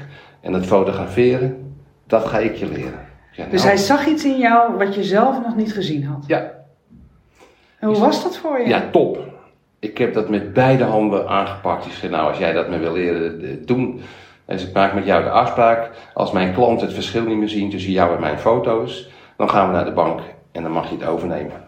[0.40, 1.74] En het fotograferen,
[2.06, 3.04] dat ga ik je leren.
[3.36, 6.24] Dus nou, hij zag iets in jou wat je zelf nog niet gezien had?
[6.26, 6.52] Ja.
[7.78, 8.68] En hoe was dat voor je?
[8.68, 9.34] Ja, top
[9.78, 11.86] ik heb dat met beide handen aangepakt.
[11.86, 14.00] Ik zei, nou, als jij dat me wil leren doen.
[14.46, 15.90] Dus ik maak met jou de afspraak.
[16.14, 19.66] Als mijn klant het verschil niet meer zien tussen jou en mijn foto's, dan gaan
[19.66, 20.20] we naar de bank
[20.52, 21.64] en dan mag je het overnemen.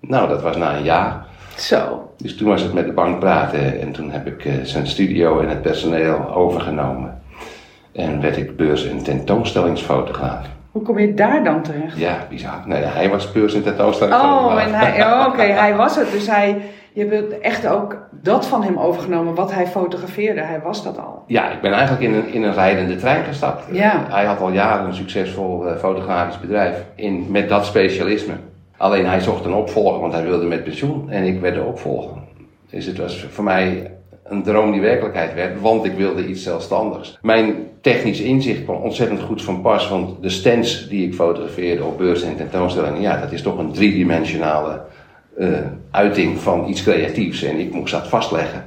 [0.00, 1.26] Nou, dat was na een jaar.
[1.56, 2.12] Zo.
[2.16, 5.40] Dus toen was het met de bank praten en toen heb ik uh, zijn studio
[5.40, 7.22] en het personeel overgenomen.
[7.92, 10.46] En werd ik beurs- en tentoonstellingsfotograaf.
[10.70, 11.98] Hoe kom je daar dan terecht?
[11.98, 12.62] Ja, bizar.
[12.66, 14.52] Nee, hij was beurs- en tentoonstellingsfotograaf.
[14.52, 16.10] Oh, en hij, oh, oké, hij was het.
[16.10, 16.62] Dus hij
[16.94, 20.40] je hebt echt ook dat van hem overgenomen, wat hij fotografeerde.
[20.40, 21.22] Hij was dat al.
[21.26, 23.64] Ja, ik ben eigenlijk in een, in een rijdende trein gestapt.
[23.72, 24.06] Ja.
[24.08, 28.34] Hij had al jaren een succesvol uh, fotografisch bedrijf in, met dat specialisme.
[28.76, 32.16] Alleen hij zocht een opvolger, want hij wilde met pensioen en ik werd de opvolger.
[32.70, 33.90] Dus het was voor mij
[34.24, 37.18] een droom die werkelijkheid werd, want ik wilde iets zelfstandigs.
[37.22, 41.98] Mijn technisch inzicht kwam ontzettend goed van pas, want de stands die ik fotografeerde op
[41.98, 44.82] beurzen en tentoonstellingen, ja, dat is toch een driedimensionale
[45.38, 45.58] uh,
[45.90, 47.42] uiting van iets creatiefs.
[47.42, 48.64] En ik moest dat vastleggen.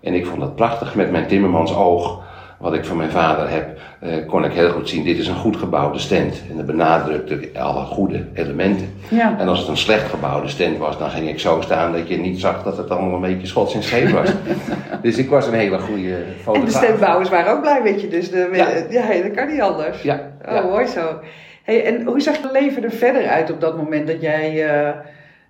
[0.00, 2.24] En ik vond dat prachtig met mijn timmermans oog,
[2.58, 5.34] wat ik van mijn vader heb, uh, kon ik heel goed zien, dit is een
[5.34, 6.42] goed gebouwde stand.
[6.50, 8.94] En dat benadrukte alle goede elementen.
[9.08, 9.38] Ja.
[9.38, 12.16] En als het een slecht gebouwde stand was, dan ging ik zo staan dat je
[12.16, 14.30] niet zag dat het allemaal een beetje schots en scheef was.
[15.02, 16.54] dus ik was een hele goede fotograaf.
[16.54, 18.68] En de standbouwers waren ook blij met je, dus de, ja.
[18.90, 19.22] ja.
[19.22, 20.02] dat kan niet anders.
[20.02, 20.20] Ja.
[20.48, 20.62] Oh, ja.
[20.62, 21.18] mooi zo.
[21.62, 24.84] Hey, en hoe zag je leven er verder uit op dat moment dat jij...
[24.84, 24.90] Uh,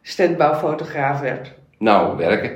[0.07, 1.53] standbouwfotograaf werd?
[1.79, 2.51] Nou, werken.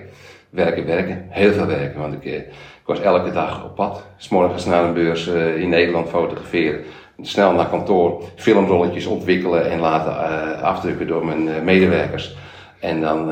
[0.50, 1.26] Werken, werken.
[1.28, 2.00] Heel veel werken.
[2.00, 4.04] Want ik, eh, ik was elke dag op pad.
[4.16, 6.80] S'morgens naar een beurs uh, in Nederland fotograferen.
[7.20, 12.36] Snel naar kantoor, filmrolletjes ontwikkelen en laten uh, afdrukken door mijn uh, medewerkers.
[12.78, 13.26] En dan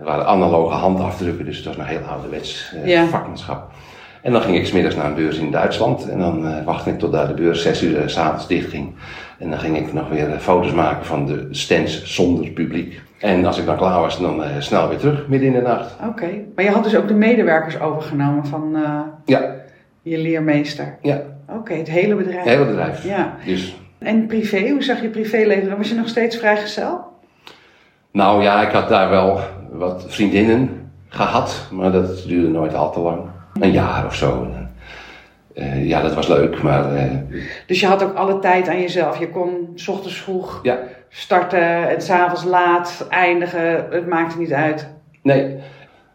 [0.00, 3.06] waren analoge handafdrukken, dus het was nog heel ouderwets ja.
[3.06, 3.70] vakmanschap.
[4.22, 6.08] En dan ging ik smiddags naar een beurs in Duitsland.
[6.08, 8.94] En dan wachtte ik tot daar de beurs zes uur s s'avonds dicht ging.
[9.38, 13.00] En dan ging ik nog weer foto's maken van de stands zonder publiek.
[13.22, 15.94] En als ik dan klaar was, dan uh, snel weer terug, midden in de nacht.
[16.08, 19.54] Oké, maar je had dus ook de medewerkers overgenomen van uh, ja.
[20.02, 20.98] je leermeester?
[21.02, 21.22] Ja.
[21.48, 22.38] Oké, het hele bedrijf?
[22.38, 23.36] Het hele bedrijf, ja.
[23.44, 23.76] Dus.
[23.98, 25.76] En privé, hoe zag je privéleven?
[25.76, 27.04] Was je nog steeds vrijgezel?
[28.12, 33.00] Nou ja, ik had daar wel wat vriendinnen gehad, maar dat duurde nooit al te
[33.00, 33.20] lang.
[33.60, 34.46] Een jaar of zo.
[35.54, 36.84] Uh, ja, dat was leuk, maar...
[37.66, 39.18] dus je had ook alle tijd aan jezelf?
[39.18, 40.60] Je kon s ochtends vroeg...
[40.62, 40.78] Ja
[41.12, 44.88] starten en s'avonds laat eindigen, het maakte niet uit.
[45.22, 45.56] Nee,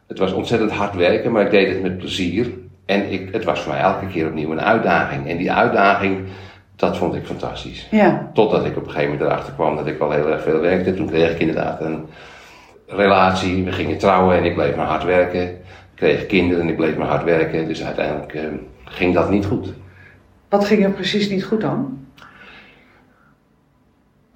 [0.07, 2.47] het was ontzettend hard werken, maar ik deed het met plezier.
[2.85, 5.27] En ik, het was voor mij elke keer opnieuw een uitdaging.
[5.27, 6.25] En die uitdaging,
[6.75, 7.87] dat vond ik fantastisch.
[7.91, 8.29] Ja.
[8.33, 10.93] Totdat ik op een gegeven moment erachter kwam dat ik wel heel erg veel werkte.
[10.93, 12.05] Toen kreeg ik inderdaad een
[12.87, 13.63] relatie.
[13.63, 15.41] We gingen trouwen en ik bleef maar hard werken.
[15.41, 15.59] Ik
[15.95, 17.67] kreeg kinderen en ik bleef maar hard werken.
[17.67, 18.41] Dus uiteindelijk uh,
[18.83, 19.73] ging dat niet goed.
[20.49, 22.06] Wat ging er precies niet goed dan?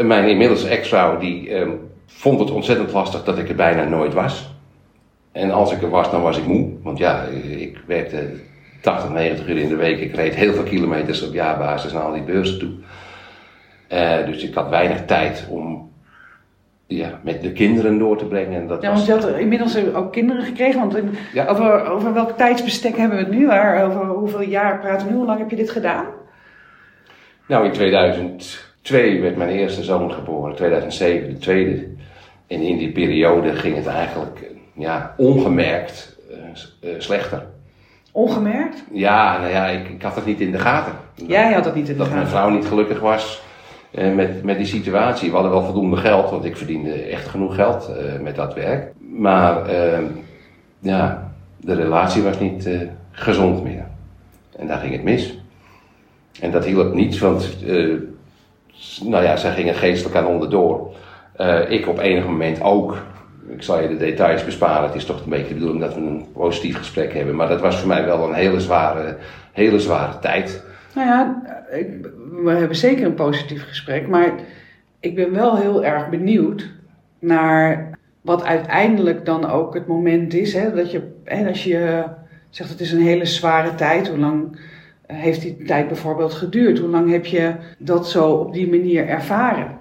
[0.04, 4.50] Mijn inmiddels ex-vrouw die um, vond het ontzettend lastig dat ik er bijna nooit was.
[5.32, 6.70] En als ik er was, dan was ik moe.
[6.84, 7.24] Want ja,
[7.58, 8.30] ik werkte
[8.82, 10.00] 80, 90 uur in de week.
[10.00, 12.72] Ik reed heel veel kilometers op jaarbasis naar al die beurzen toe.
[13.92, 15.92] Uh, dus ik had weinig tijd om
[16.88, 18.62] ja, met de kinderen door te brengen.
[18.62, 20.80] En dat ja, want je had inmiddels ook kinderen gekregen.
[20.80, 21.46] Want in, ja.
[21.48, 23.48] over, over welk tijdsbestek hebben we het nu?
[23.48, 25.18] Waar, over hoeveel jaar praten we nu?
[25.18, 26.06] Hoe lang heb je dit gedaan?
[27.48, 28.71] Nou, in 2000.
[28.82, 31.88] 2002 werd mijn eerste zoon geboren, 2007 de tweede.
[32.48, 37.46] En in die periode ging het eigenlijk ja, ongemerkt uh, uh, slechter.
[38.12, 38.84] Ongemerkt?
[38.92, 40.94] Ja, nou ja, ik, ik, had het niet in de gaten.
[41.28, 42.22] Jij had het niet in de dat gaten?
[42.22, 43.42] Dat mijn vrouw niet gelukkig was
[43.92, 45.30] uh, met, met die situatie.
[45.30, 47.92] We hadden wel voldoende geld, want ik verdiende echt genoeg geld
[48.22, 48.94] met dat werk.
[49.00, 50.04] Maar ehm,
[50.80, 52.70] ja, de relatie was niet
[53.12, 53.86] gezond meer.
[54.56, 55.40] En daar ging het mis.
[56.40, 57.58] En dat hielp niet, want
[59.04, 60.96] nou ja, zij gingen geestelijk aan onderdoor.
[61.38, 62.98] Uh, ik op enig moment ook.
[63.48, 64.88] Ik zal je de details besparen.
[64.88, 67.36] Het is toch een beetje de bedoeling dat we een positief gesprek hebben.
[67.36, 69.18] Maar dat was voor mij wel een hele zware,
[69.52, 70.64] hele zware tijd.
[70.96, 71.42] Nou ja,
[72.44, 74.08] we hebben zeker een positief gesprek.
[74.08, 74.32] Maar
[75.00, 76.70] ik ben wel heel erg benieuwd
[77.20, 77.90] naar
[78.22, 80.54] wat uiteindelijk dan ook het moment is.
[80.54, 82.04] Hè, dat je, hè, als je
[82.50, 84.08] zegt het is een hele zware tijd.
[84.08, 84.60] Hoe lang
[85.12, 86.80] heeft die tijd bijvoorbeeld geduurd?
[86.80, 89.78] Hoe lang heb je dat zo op die manier ervaren?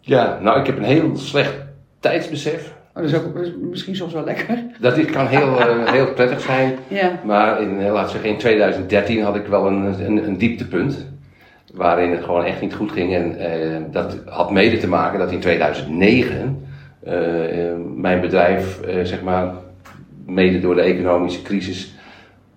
[0.00, 1.54] Ja, nou, ik heb een heel slecht
[2.00, 2.72] tijdsbesef.
[2.88, 4.64] Oh, dat is ook dat is misschien soms wel lekker.
[4.80, 6.74] Dat is, kan heel, eh, heel prettig zijn.
[6.88, 7.20] Ja.
[7.24, 11.08] Maar in, eh, laat zeggen, in 2013 had ik wel een, een, een dieptepunt.
[11.72, 13.14] Waarin het gewoon echt niet goed ging.
[13.14, 16.66] En eh, dat had mede te maken dat in 2009
[17.04, 19.54] eh, eh, mijn bedrijf, zeg maar,
[20.26, 21.94] mede door de economische crisis,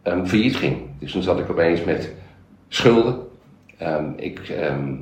[0.01, 0.77] ehm, failliet ging.
[1.03, 2.11] Dus toen zat ik opeens met
[2.67, 3.15] schulden.
[3.77, 4.93] Ehm, ik ehm,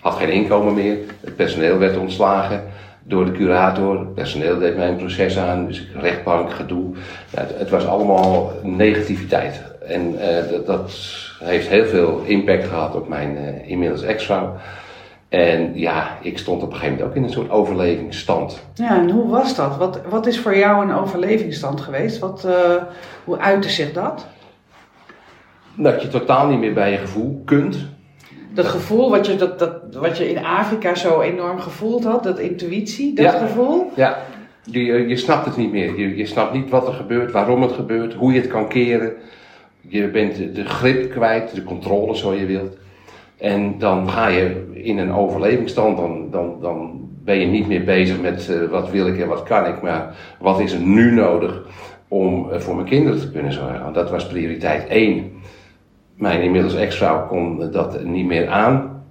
[0.00, 0.98] had geen inkomen meer.
[1.20, 2.62] Het personeel werd ontslagen
[3.02, 3.98] door de curator.
[3.98, 6.94] Het personeel deed mij een proces aan, dus rechtbank, gedoe.
[7.30, 9.62] Ja, het, het was allemaal negativiteit.
[9.86, 10.92] En eh, dat, dat
[11.44, 14.56] heeft heel veel impact gehad op mijn eh, inmiddels ex-vrouw.
[15.28, 18.58] En ja, ik stond op een gegeven moment ook in een soort overlevingsstand.
[18.74, 19.76] Ja, en hoe was dat?
[19.76, 22.18] Wat, wat is voor jou een overlevingsstand geweest?
[22.18, 22.82] Wat, eh,
[23.24, 24.26] hoe uitte zich dat?
[25.76, 27.86] Dat je totaal niet meer bij je gevoel kunt.
[28.54, 32.38] Dat gevoel wat je, dat, dat, wat je in Afrika zo enorm gevoeld had, dat
[32.38, 33.30] intuïtie, dat Ja.
[33.38, 33.90] gevoel.
[33.96, 34.18] Ja,
[34.62, 35.98] je, je, snapt het niet meer.
[35.98, 39.12] Je, je snapt niet wat er gebeurt, waarom het gebeurt, hoe je het kan keren.
[39.80, 42.76] Je bent de, grip kwijt, de controle zo je wilt.
[43.38, 48.20] En dan ga je in een overlevingsstand, dan, dan, dan ben je niet meer bezig
[48.20, 51.62] met eh, wat wil ik en wat kan ik, maar wat is er nu nodig
[52.08, 53.92] om eh, voor mijn kinderen te kunnen zorgen.
[53.92, 55.32] Dat was prioriteit één.
[56.16, 59.02] Mijn inmiddels ex-vrouw kon dat niet meer aan.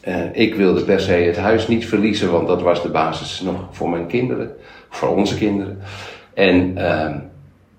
[0.00, 3.68] Eh, ik wilde per se het huis niet verliezen, want dat was de basis nog
[3.70, 4.50] voor mijn kinderen,
[4.88, 5.78] voor onze kinderen.
[6.34, 7.18] En ehm,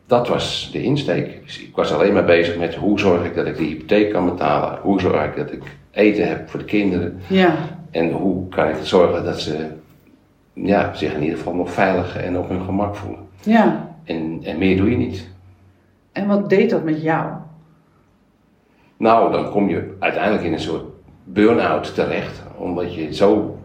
[0.07, 1.43] dat was de insteek.
[1.43, 4.25] Dus ik was alleen maar bezig met hoe zorg ik dat ik de hypotheek kan
[4.25, 7.55] betalen, hoe zorg ik dat ik eten heb voor de kinderen Ja,
[7.91, 9.67] en hoe kan ik zorgen dat ze
[10.53, 13.19] ja, zich in ieder geval nog veilig en op hun gemak voelen.
[13.43, 13.93] ja.
[14.03, 15.27] En, en meer doe je niet.
[16.11, 17.27] En wat deed dat met jou?
[18.97, 20.83] Nou, dan kom je uiteindelijk in een soort
[21.23, 23.59] burn-out terecht, omdat je zo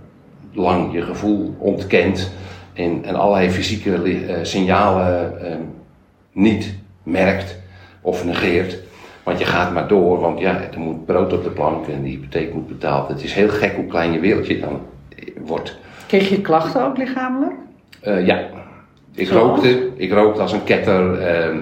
[0.53, 2.33] lang je gevoel ontkent
[2.73, 5.57] en, en allerlei fysieke eh, signalen eh,
[6.33, 7.59] niet merkt
[8.01, 8.79] of negeert.
[9.23, 12.09] Want je gaat maar door, want ja, er moet brood op de plank en de
[12.09, 13.09] hypotheek moet betaald.
[13.09, 14.81] Het is heel gek hoe klein je wereldje dan
[15.16, 15.79] eh, wordt.
[16.07, 17.53] Kreeg je klachten ook lichamelijk?
[18.01, 18.45] Eh, ja,
[19.14, 19.43] ik Zoals?
[19.43, 19.90] rookte.
[19.97, 21.19] Ik rookte als een ketter.
[21.19, 21.59] ehm,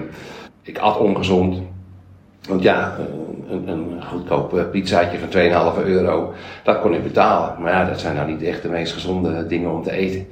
[0.61, 1.61] ik at ongezond.
[2.47, 2.97] Want ja,
[3.49, 6.33] een, een goedkoop eh, pizzaatje van 2,5 euro,
[6.63, 7.61] dat kon ik betalen.
[7.61, 10.27] Maar ja, dat zijn nou niet echt de meest gezonde dingen om te eten.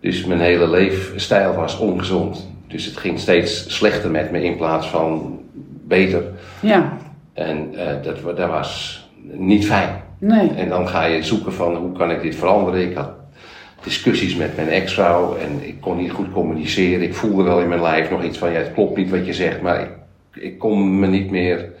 [0.00, 2.48] Dus mijn hele leefstijl was ongezond.
[2.68, 5.38] Dus het ging steeds slechter met me in plaats van
[5.86, 6.22] beter.
[6.60, 6.92] Ja,
[7.32, 10.02] En eh, dat, dat was niet fijn.
[10.18, 10.48] nee.
[10.48, 12.90] En dan ga je zoeken van hoe kan ik dit veranderen.
[12.90, 13.10] Ik had
[13.82, 17.02] discussies met mijn ex-vrouw en ik kon niet goed communiceren.
[17.02, 19.32] Ik voelde wel in mijn lijf nog iets van, ja, het klopt niet wat je
[19.32, 19.90] zegt, maar ik,
[20.42, 21.72] ik kon me niet meer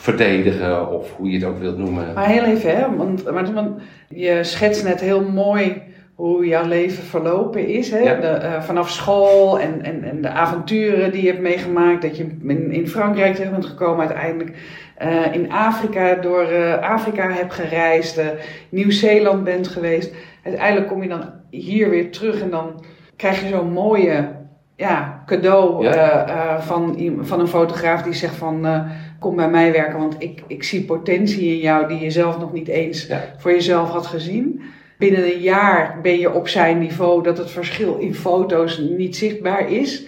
[0.00, 2.14] verdedigen of hoe je het ook wilt noemen.
[2.14, 2.96] Maar heel even, hè?
[2.96, 5.82] Want, want, want je schetst net heel mooi
[6.14, 7.90] hoe jouw leven verlopen is.
[7.90, 7.98] Hè?
[7.98, 8.14] Ja.
[8.20, 12.02] De, eh, vanaf school en, en, en de avonturen die je hebt meegemaakt.
[12.02, 14.56] Dat je in, in Frankrijk terecht bent gekomen uiteindelijk.
[14.96, 18.20] eh, in Afrika door eh, Afrika hebt gereisd.
[18.68, 20.14] Nieuw-Zeeland bent geweest.
[20.44, 22.84] Uiteindelijk kom je dan hier weer terug en dan
[23.16, 24.28] krijg je zo'n mooie
[24.76, 26.60] ja, cadeau Ja.
[26.60, 28.66] van, van een fotograaf die zegt van...
[29.20, 32.52] kom bij mij werken, want ik, ik zie potentie in jou die je zelf nog
[32.52, 33.34] niet eens Ja.
[33.38, 34.62] voor jezelf had gezien.
[34.98, 39.70] Binnen een jaar ben je op zijn niveau dat het verschil in foto's niet zichtbaar
[39.70, 40.04] is.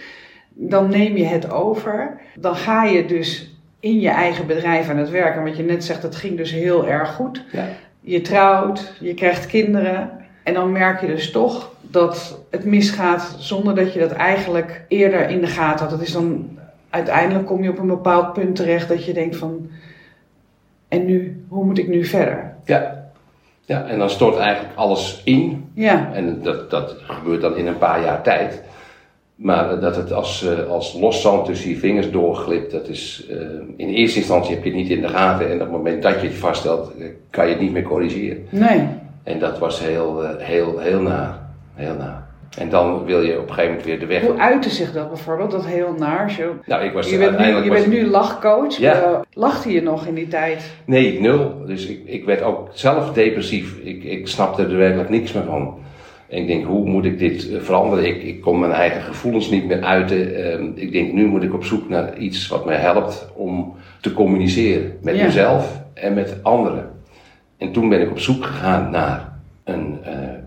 [0.54, 2.20] Dan neem je het over.
[2.34, 5.38] Dan ga je dus in je eigen bedrijf aan het werken.
[5.40, 7.44] En wat je net zegt, dat ging dus heel erg goed.
[7.52, 7.68] Ja.
[8.00, 10.10] Je trouwt, je krijgt kinderen.
[10.42, 15.28] En dan merk je dus toch dat het misgaat zonder dat je dat eigenlijk eerder
[15.28, 15.90] in de gaten had.
[15.90, 16.58] Dat is dan
[16.92, 19.70] uiteindelijk kom je op een bepaald punt terecht dat je denkt van.
[20.88, 22.54] En nu, hoe moet ik nu verder?
[22.64, 23.10] Ja.
[23.64, 25.70] ja, en dan stort eigenlijk alles in.
[25.74, 28.62] Ja, En dat, dat gebeurt dan in een paar jaar tijd.
[29.34, 33.36] Maar dat het als, eh, als loszand tussen je vingers doorglipt, dat is eh,
[33.76, 35.48] in eerste instantie heb je het niet in de gaten.
[35.48, 38.46] En op het moment dat je het vaststelt, eh, kan je het niet meer corrigeren.
[38.50, 38.88] nee.
[39.22, 41.38] En dat was heel, heel, heel naar.
[41.74, 42.31] Heel naar.
[42.58, 44.22] En dan wil je op een gegeven moment weer de weg.
[44.22, 45.50] Hoe uitte zich dat bijvoorbeeld?
[45.50, 46.38] Dat heel naar.
[46.66, 48.76] Nou, ik was je bent nu, je bent nu lachcoach.
[48.76, 48.92] Ja.
[49.02, 50.70] Eh, lachte je nog in die tijd?
[50.84, 51.62] Nee, nul.
[51.66, 53.78] Dus ik, ik werd ook zelf depressief.
[53.82, 55.78] Ik, ik snapte er werkelijk niks meer van.
[56.28, 58.04] En ik denk, hoe moet ik dit eh, veranderen?
[58.06, 60.44] Ik, ik kon mijn eigen gevoelens niet meer uiten.
[60.44, 64.12] Ehm, ik denk, nu moet ik op zoek naar iets wat mij helpt om te
[64.12, 64.98] communiceren.
[65.02, 65.24] Met Ja.
[65.24, 66.90] mezelf en met anderen.
[67.58, 69.31] En toen ben ik op zoek gegaan naar
[69.72, 69.98] een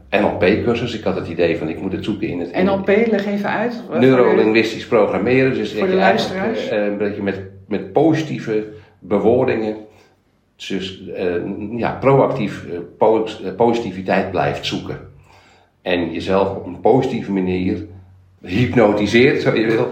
[0.10, 0.98] eh, NLP-cursus.
[0.98, 2.64] Ik had het idee van, ik moet het zoeken in het...
[2.64, 3.84] NLP, leg even uit.
[4.00, 5.54] Neurolinguistisch programmeren.
[5.54, 6.68] Dus Voor de luisteraars.
[6.68, 8.66] eh, dat je met, met positieve
[9.00, 9.76] bewoordingen,
[10.68, 11.34] dus eh,
[11.78, 12.66] ja, proactief
[12.98, 15.00] po- positiviteit blijft zoeken.
[15.82, 17.86] En jezelf op een positieve manier
[18.42, 19.92] hypnotiseert, zo je wil,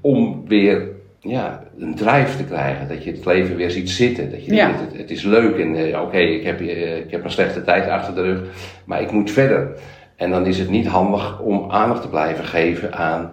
[0.00, 0.88] om weer
[1.20, 2.88] ja, een drijf te krijgen.
[2.88, 4.30] Dat je het leven weer ziet zitten.
[4.30, 4.66] Dat je Ja.
[4.66, 7.62] denkt, het, het is leuk en eh, oké, ik, heb, eh, ik heb een slechte
[7.64, 8.40] tijd achter de rug,
[8.84, 9.68] maar ik moet verder.
[10.16, 13.30] En dan is het niet handig om aandacht te blijven geven aan,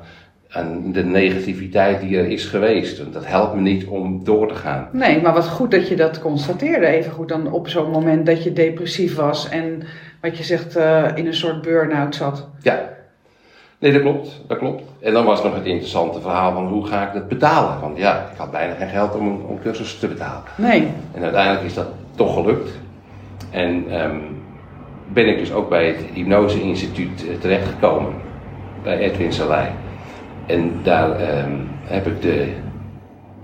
[0.49, 2.97] aan de negativiteit die er is geweest.
[2.99, 4.89] Want dat helpt me niet om door te gaan.
[4.91, 6.85] Nee, maar wat goed dat je dat constateerde.
[6.87, 9.83] Even goed dan op zo'n moment dat je depressief was en
[10.21, 12.49] wat je zegt eh, in een soort burn-out zat.
[12.61, 12.95] Ja.
[13.79, 14.41] Nee, dat klopt.
[14.47, 14.83] Dat klopt.
[14.99, 17.81] En dan was nog het interessante verhaal van hoe ga ik dat betalen?
[17.81, 20.43] Want ja, ik had bijna geen geld om een om cursus te betalen.
[20.57, 20.87] Nee.
[21.13, 22.71] En uiteindelijk is dat toch gelukt.
[23.49, 24.19] En ehm,
[25.13, 28.13] ben ik dus ook bij het Hypnose Instituut eh, terechtgekomen.
[28.83, 29.67] Bij Edwin Salai.
[30.45, 31.51] En daar ehm,
[31.83, 32.53] heb ik de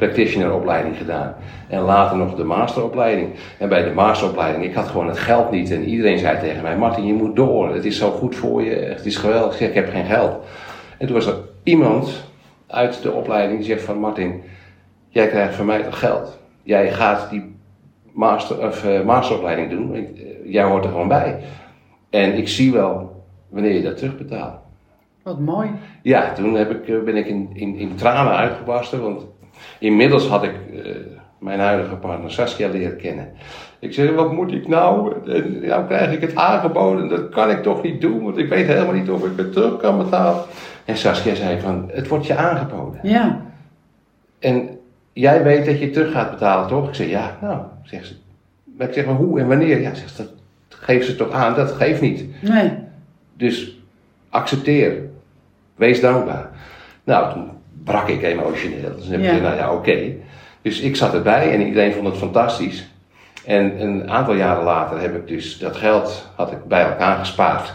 [0.08, 1.36] practitioneropleiding gedaan.
[1.70, 3.30] En later nog de masteropleiding.
[3.60, 5.72] En bij de masteropleiding, ik had gewoon het geld niet.
[5.72, 7.74] En iedereen zei tegen mij, Martin, je moet door.
[7.74, 8.76] Het is zo goed voor je.
[8.76, 9.52] Het is geweldig.
[9.52, 10.46] Ik zeg, ik heb geen geld.
[10.98, 12.24] En toen was er iemand
[12.68, 14.42] uit de opleiding die zegt van, Martin,
[15.10, 16.40] jij krijgt van mij toch geld.
[16.64, 17.56] Jij gaat die
[18.12, 19.96] master, of, eh, masteropleiding doen.
[19.96, 21.40] Ik- eh, Jij hoort er gewoon bij.
[22.10, 24.56] En ik zie wel wanneer je dat terugbetaalt.
[25.24, 25.70] Wat mooi.
[26.02, 29.26] Ja, toen heb ik, eh, ben ik in, in, in tranen uitgebarsten, want
[29.84, 30.96] inmiddels had ik eh,
[31.40, 33.32] mijn huidige partner Saskia leren kennen.
[33.80, 35.14] Ik zei, wat moet ik nou?
[35.32, 38.68] En nou krijg ik het aangeboden, dat kan ik toch niet doen, want ik weet
[38.68, 40.44] helemaal niet of ik het terug kan betalen.
[40.86, 43.00] En Saskia zei van, het wordt je aangeboden.
[43.04, 43.42] Ja.
[44.40, 44.80] En
[45.14, 46.88] jij weet dat je het terug gaat betalen, toch?
[46.88, 48.14] Ik zei, ja, nou, zegt ze.
[48.78, 49.82] Maar ik zeg, maar hoe en wanneer?
[49.82, 50.24] Ja, zegt ze,
[50.68, 52.26] dat geeft ze toch aan, dat geeft niet.
[52.42, 52.72] Nee.
[53.34, 53.80] Dus
[54.30, 55.02] accepteer.
[55.76, 56.50] Wees dankbaar.
[57.04, 57.50] Nou, toen
[57.84, 58.96] brak ik emotioneel.
[58.96, 59.28] Dus dan heb Ja.
[59.28, 60.00] gezegd, nou ja, oké.
[60.62, 62.88] Dus ik zat erbij en iedereen vond het fantastisch.
[63.46, 67.74] En een aantal jaren later heb ik dus dat geld had ik bij elkaar gespaard.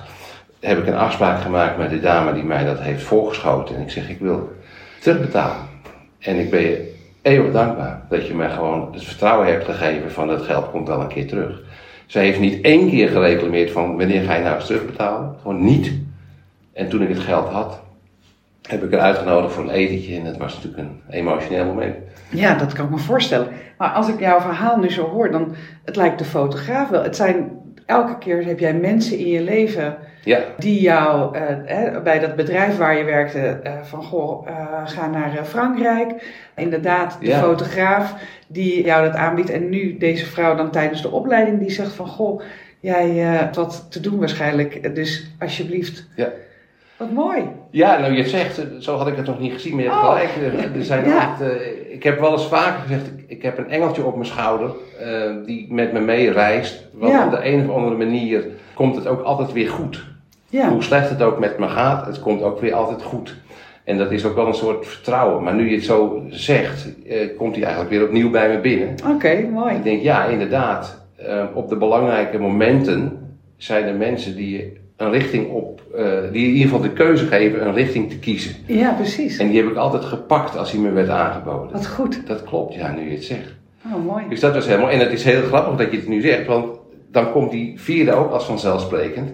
[0.61, 3.77] Heb ik een afspraak gemaakt met de dame die mij dat heeft voorgeschoten.
[3.77, 4.53] En ik zeg, ik wil
[5.01, 5.57] terugbetalen.
[6.18, 10.29] En ik ben je eeuwig dankbaar dat je mij gewoon het vertrouwen hebt gegeven van
[10.29, 11.61] dat geld komt wel een keer terug.
[12.07, 15.35] Zij heeft niet één keer gereclameerd van wanneer ga je nou eens terugbetalen.
[15.42, 15.92] Gewoon niet.
[16.73, 17.81] En toen ik het geld had,
[18.68, 20.16] heb ik haar uitgenodigd voor een etentje.
[20.16, 21.94] En dat was natuurlijk een emotioneel moment.
[22.31, 23.48] Ja, dat kan ik me voorstellen.
[23.78, 25.54] Maar als ik jouw verhaal nu zo hoor, dan
[25.85, 27.02] het lijkt de fotograaf wel.
[27.02, 27.50] Het zijn
[27.87, 32.37] elke keer heb jij mensen in je leven Ja, die jou eh, hè, bij dat
[32.37, 36.12] bedrijf waar je werkte eh, van goh, eh, ga naar eh, Frankrijk.
[36.57, 37.38] Inderdaad, de Ja.
[37.40, 38.14] fotograaf
[38.48, 39.50] die jou dat aanbiedt.
[39.50, 42.42] En nu deze vrouw dan tijdens de opleiding die zegt van goh,
[42.81, 44.94] jij eh, hebt wat te doen waarschijnlijk.
[44.94, 46.09] Dus alsjeblieft.
[46.16, 46.28] Ja.
[46.99, 47.43] Wat mooi.
[47.71, 50.03] ja nou je zegt, eh, zo had ik het nog niet gezien, maar je hebt
[50.03, 50.09] Oh.
[50.13, 50.31] gelijk.
[50.55, 51.37] Er- Er zijn Ja.
[51.41, 54.71] eh, ik heb wel eens vaker gezegd, ik, ik heb een engeltje op mijn schouder
[55.01, 56.85] eh, die met me mee reist.
[56.93, 57.25] Want Ja.
[57.25, 60.05] op de een of andere manier komt het ook altijd weer goed.
[60.49, 60.69] Ja.
[60.69, 63.37] Hoe slecht het ook met me gaat, het komt ook weer altijd goed.
[63.85, 65.43] En dat is ook wel een soort vertrouwen.
[65.43, 68.95] Maar nu je het zo zegt, eh, komt hij eigenlijk weer opnieuw bij me binnen.
[69.15, 69.75] Oké, mooi.
[69.75, 71.07] Ik denk, ja, inderdaad.
[71.17, 73.19] eh, op de belangrijke momenten
[73.57, 77.27] zijn er mensen die je een richting op, eh, die in ieder geval de keuze
[77.27, 78.55] geven een richting te kiezen.
[78.67, 79.39] Ja, precies.
[79.39, 81.73] En die heb ik altijd gepakt als die me werd aangeboden.
[81.73, 82.27] Wat goed.
[82.27, 83.55] Dat klopt, ja, nu je het zegt.
[83.95, 84.25] Oh, mooi.
[84.29, 86.67] Dus dat was helemaal, en het is heel grappig dat je het nu zegt, want
[87.11, 89.31] dan komt die vierde ook als vanzelfsprekend.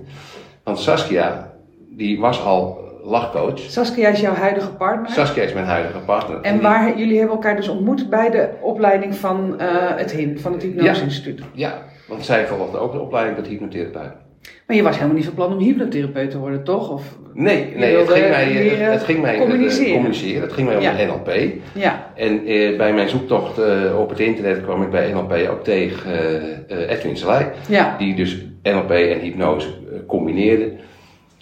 [0.63, 1.53] Want Saskia,
[1.91, 3.59] die was al lachcoach.
[3.59, 5.11] Saskia is jouw huidige partner.
[5.11, 6.41] Saskia is mijn huidige partner.
[6.41, 10.53] En waar jullie hebben elkaar dus ontmoet bij de opleiding van eh, het HIN, van
[10.53, 11.41] het Hypnose Instituut.
[11.53, 14.24] Ja, want zij volgde ook de opleiding tot hypnotherapeut.
[14.67, 16.91] Maar je was helemaal niet van plan om hypnotherapeut te worden, toch?
[16.91, 18.45] Of, Nee, nee het, wilde ging mij,
[18.93, 19.87] het ging mij communiceren.
[19.89, 20.43] eh, communiceren.
[20.43, 20.93] Het ging mij om Ja.
[20.97, 21.53] de NLP.
[21.75, 25.65] ja, En eh, bij mijn zoektocht eh, op het internet kwam ik bij NLP ook
[25.65, 27.47] tegen eh, eh, Edwin Salai.
[27.69, 30.73] ja, Die dus NLP en hypnose eh, combineerde.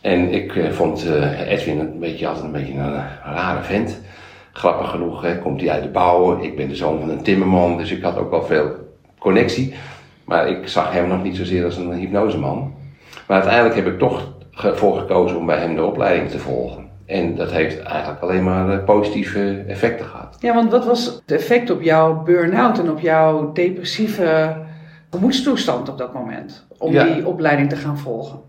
[0.01, 4.01] En ik eh, vond eh, Edwin een beetje, altijd een beetje een, eh, rare vent.
[4.53, 6.43] Grappig genoeg hè, komt hij uit de bouw.
[6.43, 8.67] Ik ben de zoon van een timmerman, dus ik had ook wel veel
[9.19, 9.75] connectie.
[10.25, 12.75] Maar ik zag hem nog niet zozeer als een hypnoseman.
[13.27, 16.91] Maar uiteindelijk heb ik toch voor gekozen om bij hem de opleiding te volgen.
[17.07, 20.37] En dat heeft eigenlijk alleen maar eh, positieve effecten gehad.
[20.41, 24.57] ja, want wat was het effect op jouw burn-out en op jouw depressieve
[25.11, 26.67] gemoedstoestand op dat moment?
[26.79, 27.05] Om Ja.
[27.05, 28.41] die opleiding te gaan volgen.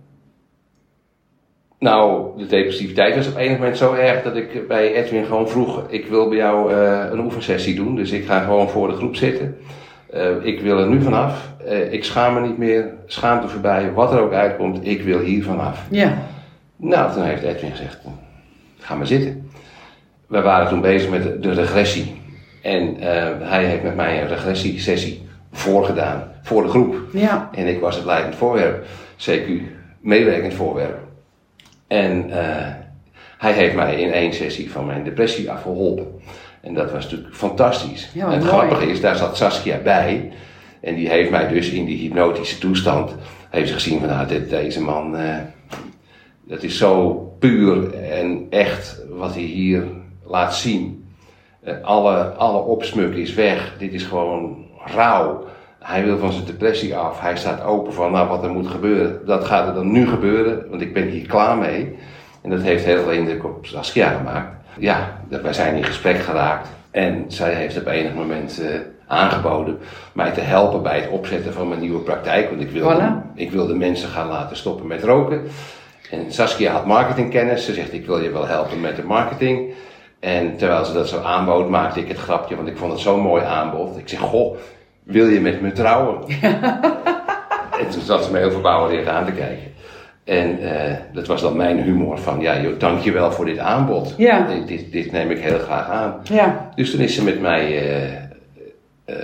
[1.80, 5.84] Nou, de depressiviteit was op enig moment zo erg dat ik bij Edwin gewoon vroeg:
[5.88, 9.16] Ik wil bij jou eh, een oefensessie doen, dus ik ga gewoon voor de groep
[9.16, 9.58] zitten.
[10.14, 11.50] Eh, ik wil er nu vanaf.
[11.66, 15.44] Eh, ik schaam me niet meer, schaamte voorbij, wat er ook uitkomt, ik wil hier
[15.44, 15.86] vanaf.
[15.90, 16.18] Ja,
[16.76, 18.00] Nou, toen heeft Edwin gezegd:
[18.80, 19.52] Ga maar zitten.
[20.28, 22.22] We waren toen bezig met de, de regressie.
[22.62, 26.96] En eh, hij heeft met mij een regressiesessie voorgedaan voor de groep.
[27.14, 28.86] ja, En ik was het leidend voorwerp,
[29.18, 29.50] CQ,
[30.00, 30.98] meewerkend voorwerp.
[31.88, 32.30] En
[33.38, 36.08] hij heeft mij in één sessie van mijn depressie afgeholpen.
[36.64, 38.10] En dat was natuurlijk fantastisch.
[38.14, 38.54] Ja, en het mooi.
[38.54, 40.32] grappige is, daar zat Saskia bij.
[40.82, 43.16] En die heeft mij dus in die hypnotische toestand,
[43.50, 45.36] heeft ze gezien van nou, dit, deze man, uh,
[46.44, 49.84] dat is zo puur en echt wat hij hier
[50.26, 51.06] laat zien.
[51.68, 53.76] Uh, alle, alle opsmuk is weg.
[53.78, 55.44] Dit is gewoon rauw.
[55.80, 57.20] Hij wil van zijn depressie af.
[57.20, 59.26] Hij staat open van nou, wat er moet gebeuren.
[59.26, 61.98] Dat gaat er dan nu gebeuren, want ik ben hier klaar mee.
[62.42, 64.63] En dat heeft heel veel indruk op Saskia gemaakt.
[64.78, 66.68] Ja, wij zijn in gesprek geraakt.
[66.92, 68.68] En zij heeft op enig moment uh,
[69.08, 69.80] aangeboden
[70.14, 72.50] mij te helpen bij het opzetten van mijn nieuwe praktijk.
[72.50, 73.36] Want ik wilde, Voilà.
[73.36, 75.42] ik wilde mensen gaan laten stoppen met roken.
[76.12, 77.66] En Saskia had marketingkennis.
[77.66, 79.74] Ze zegt, ik wil je wel helpen met de marketing.
[80.20, 83.20] En terwijl ze dat zo aanbood, maakte ik het grapje, want ik vond het zo'n
[83.20, 83.98] mooi aanbod.
[83.98, 84.58] Ik zeg, goh,
[85.04, 86.18] wil je met me trouwen?
[87.80, 89.73] en toen zat ze me heel verbouwereerd aan te kijken.
[90.24, 90.70] En uh,
[91.14, 94.14] dat was dan mijn humor van, ja joh, dankjewel voor dit aanbod.
[94.18, 94.48] Ja.
[94.66, 96.20] Dit, dit neem ik heel graag aan.
[96.24, 96.70] Ja.
[96.76, 98.12] Dus toen is ze met mij uh,
[99.06, 99.16] uh,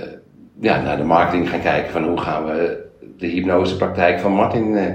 [0.60, 2.88] ja, naar de marketing gaan kijken van hoe gaan we
[3.18, 4.78] de hypnosepraktijk van Martin...
[4.78, 4.93] eh,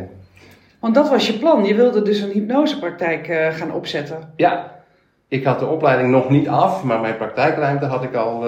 [0.81, 1.65] Want dat was je plan.
[1.65, 4.33] Je wilde dus een hypnosepraktijk gaan opzetten.
[4.37, 4.71] Ja,
[5.29, 8.45] ik had de opleiding nog niet af, maar mijn praktijkruimte had ik al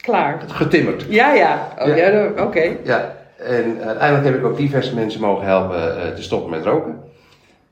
[0.00, 1.06] klaar getimmerd.
[1.08, 1.68] Ja, ja.
[1.78, 1.94] Oh, ja.
[1.94, 2.42] ja Oké.
[2.42, 2.78] Okay.
[2.84, 7.00] Ja, en uiteindelijk heb ik ook diverse mensen mogen helpen uh, te stoppen met roken.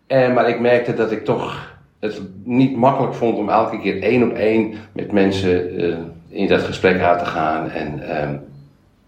[0.07, 4.31] En, maar ik merkte dat ik toch het niet makkelijk vond om elke keer één
[4.31, 5.97] op één met mensen uh,
[6.29, 8.39] in dat gesprek uit te gaan en uh,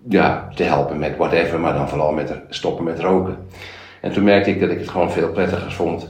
[0.08, 3.36] ja, te helpen met whatever, maar dan vooral met stoppen met roken.
[4.00, 6.08] En toen merkte ik dat ik het gewoon veel prettiger vond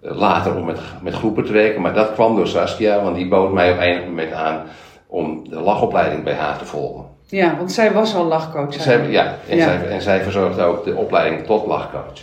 [0.00, 1.80] later om met, met groepen te werken.
[1.80, 4.62] Maar dat kwam door Saskia, want die bood mij op enig moment aan
[5.06, 7.09] om de lachopleiding bij haar te volgen.
[7.30, 8.74] Ja, want zij was al lachcoach.
[8.74, 9.64] Zij, ja, en, ja.
[9.64, 12.20] Zij, en zij verzorgde ook de opleiding tot lachcoach.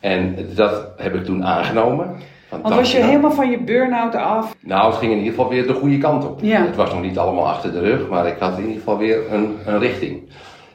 [0.00, 2.16] En dat heb ik toen aangenomen.
[2.60, 4.54] Want was je helemaal van je burn-out af?
[4.60, 6.40] Nou, het ging in ieder geval weer de goede kant op.
[6.42, 6.64] Ja.
[6.64, 9.32] Het was nog niet allemaal achter de rug, maar ik had in ieder geval weer
[9.32, 10.22] een, een richting.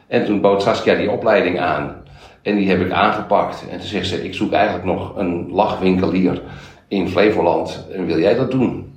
[0.08, 1.96] En toen bood Saskia die opleiding aan.
[2.42, 3.66] En die heb ik aangepakt.
[3.72, 6.42] En toen zegt ze, ik zoek eigenlijk nog een lachwinkelier
[6.88, 7.88] in Flevoland.
[7.94, 8.94] En wil jij dat doen?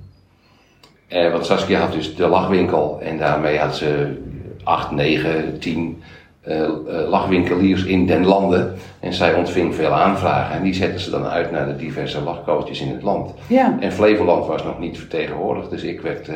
[1.07, 2.99] Eh, want Saskia had dus de lachwinkel.
[3.01, 4.19] En daarmee had ze
[4.63, 6.03] acht, negen, tien
[6.47, 6.67] uh, uh,
[7.09, 8.73] lachwinkeliers in den landen.
[8.99, 10.55] En zij ontving veel aanvragen.
[10.55, 13.33] En die zetten ze dan uit naar de diverse lachcoaches in het land.
[13.47, 13.77] Ja.
[13.79, 15.69] En Flevoland was nog niet vertegenwoordigd.
[15.69, 16.27] Dus ik werd...
[16.27, 16.35] Uh,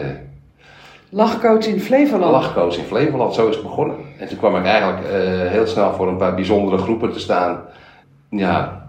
[1.09, 2.31] Lachcoach in Flevoland?
[2.31, 3.95] Lachcoach in Flevoland, zo is het begonnen.
[4.19, 7.59] En toen kwam ik eigenlijk uh, heel snel voor een paar bijzondere groepen te staan.
[8.29, 8.84] Ja,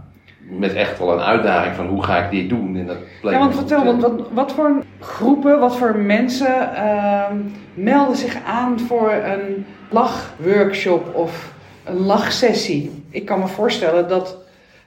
[0.49, 2.77] met echt wel een uitdaging van hoe ga ik dit doen.
[2.77, 7.31] En dat ja, want vertel, want wat, wat voor groepen, wat voor mensen uh,
[7.75, 11.53] melden zich aan voor een lachworkshop of
[11.85, 13.05] een lachsessie?
[13.11, 14.37] Ik kan me voorstellen dat,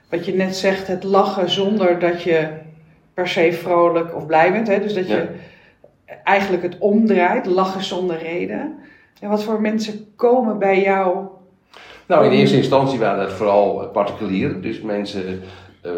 [0.08, 2.48] wat je net zegt, het lachen zonder dat je
[3.14, 4.68] per se vrolijk of blij bent.
[4.68, 4.80] Hè?
[4.80, 5.28] Dus dat je...
[6.24, 8.78] Eigenlijk het omdraait, lachen zonder reden.
[9.20, 11.26] En wat voor mensen komen bij jou?
[12.10, 15.40] Nou, in eerste instantie waren dat vooral particulieren, dus mensen,
[15.86, 15.92] uh,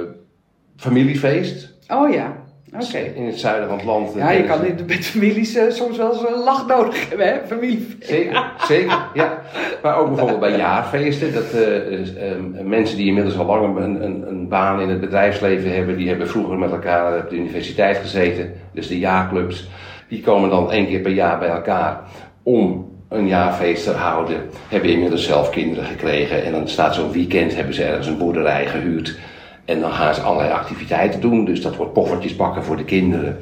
[0.77, 1.75] familiefeest.
[1.89, 2.37] Oh ja,
[2.75, 2.85] oké.
[2.85, 3.13] Okay.
[3.15, 4.15] In het zuiden van het land.
[4.15, 7.47] Ja, je kan met families uh, soms wel eens een lach nodig hebben, hè?
[7.47, 8.11] Familiefeest.
[8.11, 9.43] Zeker, zeker, ja.
[9.83, 14.49] Maar ook bijvoorbeeld bij jaarfeesten, dat uh, mensen die inmiddels al lang een, een, een,
[14.49, 18.89] baan in het bedrijfsleven hebben, die hebben vroeger met elkaar op de universiteit gezeten, dus
[18.89, 19.69] de jaarclubs.
[20.09, 22.01] Die komen dan één keer per jaar bij elkaar
[22.43, 24.51] om een jaarfeest te houden.
[24.69, 26.45] Hebben inmiddels zelf kinderen gekregen.
[26.45, 29.19] En dan staat zo'n weekend, hebben ze ergens een boerderij gehuurd.
[29.65, 31.45] En dan gaan ze allerlei activiteiten doen.
[31.45, 33.39] Dus dat wordt poffertjes bakken voor de kinderen.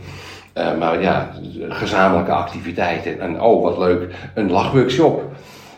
[0.54, 1.30] Uh, maar ja,
[1.68, 3.20] gezamenlijke activiteiten.
[3.20, 5.22] En oh, wat leuk, een lachworkshop.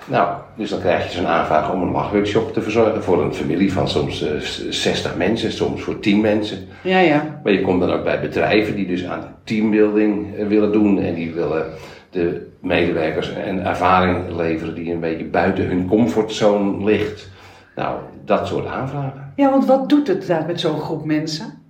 [0.06, 3.72] Nou, dus dan krijg je zo'n aanvraag om een lachworkshop te verzorgen voor een familie
[3.72, 4.40] van soms uh,
[4.70, 6.58] 60 mensen, soms voor 10 mensen.
[6.82, 7.40] Ja, ja.
[7.42, 11.14] Maar je komt dan ook bij bedrijven die dus aan teambuilding uh, willen doen en
[11.14, 11.66] die willen
[12.12, 17.30] de medewerkers een ervaring leveren die een beetje buiten hun comfortzone ligt.
[17.76, 19.32] Nou, dat soort aanvragen.
[19.36, 21.60] Ja, want wat doet het daar met zo'n groep mensen?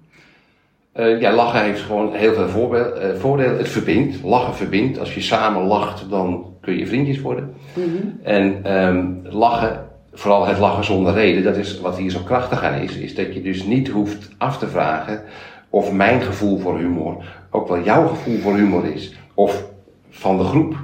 [0.96, 3.58] Uh, ja, lachen heeft gewoon heel veel uh, voordelen.
[3.58, 4.22] Het verbindt.
[4.22, 4.98] Lachen verbindt.
[4.98, 7.54] Als je samen lacht, dan kun je vriendjes worden.
[7.74, 8.18] Mm -hmm.
[8.22, 12.80] En um, lachen, vooral het lachen zonder reden, dat is wat hier zo krachtig aan
[12.80, 12.96] is.
[12.96, 15.22] Is dat je dus niet hoeft af te vragen
[15.70, 19.14] of mijn gevoel voor humor ook wel jouw gevoel voor humor is.
[19.34, 19.64] Of
[20.12, 20.76] van de groep.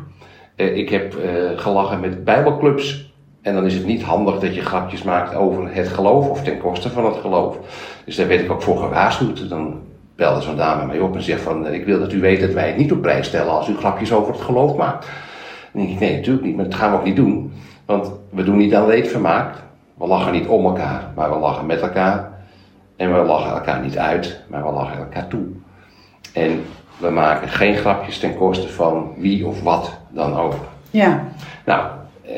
[0.56, 1.14] Uh, ik heb
[1.56, 3.06] gelachen met bijbelclubs.
[3.42, 6.58] En dan is het niet handig dat je grapjes maakt over het geloof of ten
[6.58, 7.56] koste van het geloof.
[8.04, 9.48] Dus daar werd ik ook voor gewaarschuwd.
[9.48, 9.80] Dan
[10.16, 12.66] belde zo'n dame mij op en zegt van, ik wil dat u weet dat wij
[12.66, 15.06] het niet op prijs stellen als u grapjes over het geloof maakt.
[15.72, 17.52] Denk ik, nee natuurlijk niet, maar dat gaan we ook niet doen.
[17.86, 19.54] Want we doen niet aan leedvermaak.
[19.94, 22.32] We lachen niet om elkaar, maar we lachen met elkaar.
[22.96, 25.46] En we lachen elkaar niet uit, maar we lachen elkaar toe.
[26.32, 26.64] En
[26.98, 30.54] we maken geen grapjes ten koste van wie of wat dan ook.
[30.90, 31.24] Ja.
[31.64, 31.86] Nou,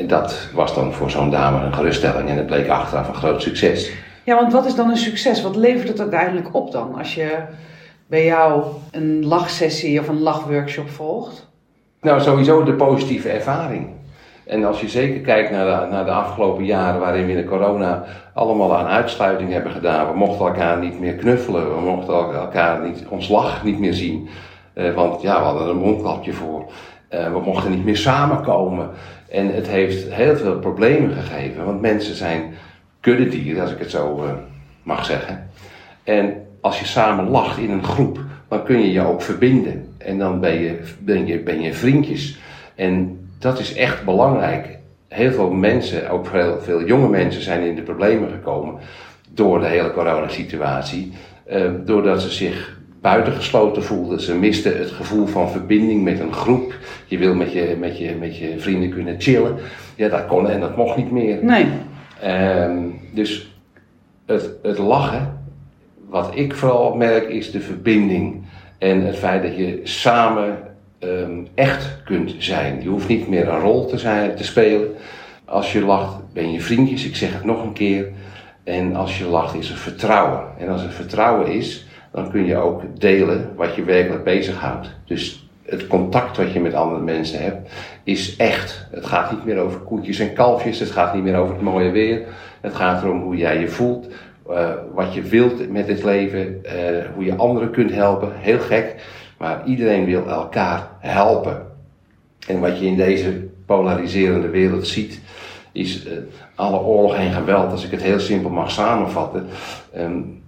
[0.06, 3.92] dat was dan voor zo'n dame een geruststelling en het bleek achteraf een groot succes.
[4.24, 5.42] Ja, want wat is dan een succes?
[5.42, 7.38] Wat levert het uiteindelijk op dan als je
[8.06, 11.48] bij jou een lachsessie of een lachworkshop volgt?
[12.00, 13.88] Nou, sowieso de positieve ervaring.
[14.46, 17.44] En als je zeker kijkt naar de, naar de afgelopen jaren waarin we in de
[17.44, 18.04] corona
[18.34, 20.10] allemaal aan uitsluiting hebben gedaan.
[20.10, 24.28] We mochten elkaar niet meer knuffelen, we mochten elkaar niet, ons lach niet meer zien.
[24.74, 26.64] Uh, want ja, we hadden een mondkapje voor.
[27.14, 28.90] Uh, we mochten niet meer samenkomen.
[29.28, 32.54] En het heeft heel veel problemen gegeven, want mensen zijn
[33.00, 34.30] kuddedieren, als ik het zo uh,
[34.82, 35.50] mag zeggen.
[36.04, 39.94] En als je samen lacht in een groep, dan kun je je ook verbinden.
[39.98, 42.38] En dan ben je, ben je, ben je vriendjes.
[42.74, 44.78] En dat is echt belangrijk.
[45.08, 48.74] Heel veel mensen, ook veel, veel jonge mensen, zijn in de problemen gekomen
[49.30, 51.12] door de hele coronasituatie.
[51.52, 54.20] Uh, doordat ze zich buitengesloten voelden.
[54.20, 56.74] Ze misten het gevoel van verbinding met een groep.
[57.06, 59.56] Je wil met je, met je, met je vrienden kunnen chillen.
[59.94, 61.44] Ja, dat kon en dat mocht niet meer.
[61.44, 61.66] Nee.
[62.24, 63.54] Um, dus
[64.26, 65.38] het, het lachen,
[66.08, 68.42] wat ik vooral merk, is de verbinding.
[68.78, 70.58] En het feit dat je samen
[70.98, 72.82] um, echt kunt zijn.
[72.82, 74.88] Je hoeft niet meer een rol te, zijn, te spelen.
[75.44, 77.04] Als je lacht, ben je vriendjes.
[77.04, 78.08] Ik zeg het nog een keer.
[78.64, 80.42] En als je lacht, is er vertrouwen.
[80.58, 84.90] En als er vertrouwen is, dan kun je ook delen wat je werkelijk bezighoudt.
[85.04, 87.70] Dus het contact wat je met andere mensen hebt,
[88.04, 88.86] is echt.
[88.90, 90.78] Het gaat niet meer over koetjes en kalfjes.
[90.78, 92.22] Het gaat niet meer over het mooie weer.
[92.60, 94.06] Het gaat erom hoe jij je voelt.
[94.50, 96.62] Uh, wat je wilt met het leven.
[96.64, 96.72] Uh,
[97.14, 98.32] hoe je anderen kunt helpen.
[98.34, 98.94] Heel gek.
[99.38, 101.66] Maar iedereen wil elkaar helpen.
[102.46, 105.20] En wat je in deze polariserende wereld ziet,
[105.72, 106.12] is uh,
[106.54, 109.46] alle oorlog en geweld, als ik het heel simpel mag samenvatten.
[109.96, 110.39] Um,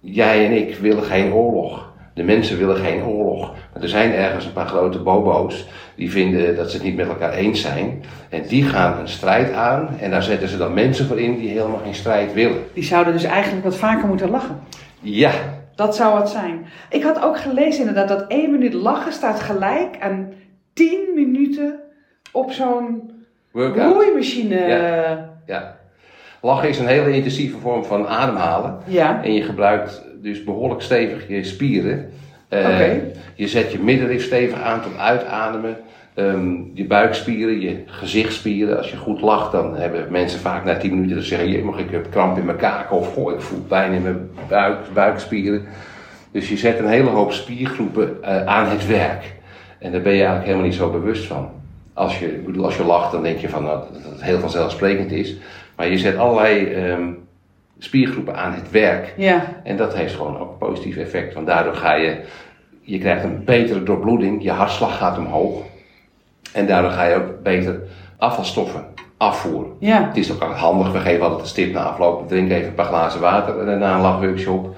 [0.00, 1.92] jij en ik willen geen oorlog.
[2.14, 3.54] De mensen willen geen oorlog.
[3.72, 7.08] Maar er zijn ergens een paar grote bobo's die vinden dat ze het niet met
[7.08, 8.02] elkaar eens zijn.
[8.28, 11.48] En die gaan een strijd aan en daar zetten ze dan mensen voor in die
[11.48, 12.62] helemaal geen strijd willen.
[12.74, 14.60] Die zouden dus eigenlijk wat vaker moeten lachen.
[15.00, 15.32] Ja.
[15.74, 16.66] Dat zou het zijn.
[16.90, 20.32] Ik had ook gelezen inderdaad dat één minuut lachen staat gelijk aan
[20.72, 21.80] tien minuten
[22.32, 23.10] op zo'n
[23.52, 24.66] roeimachine.
[24.66, 25.30] Ja.
[25.46, 25.79] ja.
[26.40, 28.78] Lachen is een hele intensieve vorm van ademhalen.
[28.86, 29.24] Ja.
[29.24, 32.10] En je gebruikt dus behoorlijk stevig je spieren.
[32.50, 33.12] Uh, okay.
[33.34, 35.76] Je zet je middenrif stevig aan tot uitademen.
[36.14, 38.76] Um, je buikspieren, je gezichtsspieren.
[38.76, 41.78] Als je goed lacht, dan hebben mensen vaak na 10 minuten te zeggen: je mag
[41.78, 45.66] ik heb kramp in mijn kaken of goh, ik voel pijn in mijn buik, buikspieren.
[46.32, 49.34] Dus je zet een hele hoop spiergroepen uh, aan het werk.
[49.78, 51.50] En daar ben je eigenlijk helemaal niet zo bewust van.
[51.94, 55.12] Als je, bedoel, als je lacht, dan denk je van, nou, dat het heel vanzelfsprekend
[55.12, 55.36] is.
[55.80, 57.18] Maar je zet allerlei um,
[57.78, 59.14] spiergroepen aan het werk.
[59.16, 59.42] Ja.
[59.64, 61.34] En dat heeft gewoon ook een positief effect.
[61.34, 62.20] Want daardoor ga je,
[62.80, 65.62] je krijgt een betere doorbloeding, je hartslag gaat omhoog.
[66.52, 67.80] En daardoor ga je ook beter
[68.16, 68.84] afvalstoffen
[69.16, 69.72] afvoeren.
[69.78, 70.06] Ja.
[70.06, 72.28] Het is ook handig, we geven altijd een stip na afloop.
[72.28, 74.76] Drink even een paar glazen water na een lachworkshop.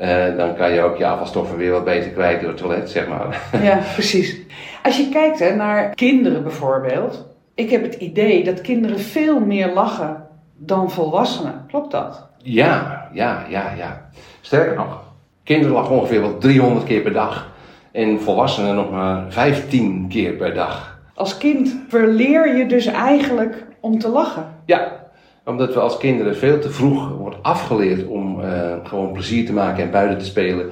[0.00, 3.08] Uh, dan kan je ook je afvalstoffen weer wat beter kwijt door het toilet, zeg
[3.08, 3.42] maar.
[3.62, 4.36] Ja, precies.
[4.82, 7.26] Als je kijkt hè, naar kinderen bijvoorbeeld.
[7.54, 10.23] Ik heb het idee dat kinderen veel meer lachen
[10.56, 11.64] dan volwassenen.
[11.68, 12.26] Klopt dat?
[12.38, 14.08] Ja, ja, ja, ja.
[14.40, 15.02] Sterker nog,
[15.42, 17.52] kinderen lachen ongeveer wel 300 keer per dag.
[17.92, 20.98] En volwassenen nog maar 15 keer per dag.
[21.14, 24.46] Als kind verleer je dus eigenlijk om te lachen.
[24.64, 25.04] Ja,
[25.44, 29.84] omdat we als kinderen veel te vroeg wordt afgeleerd om uh, gewoon plezier te maken
[29.84, 30.70] en buiten te spelen.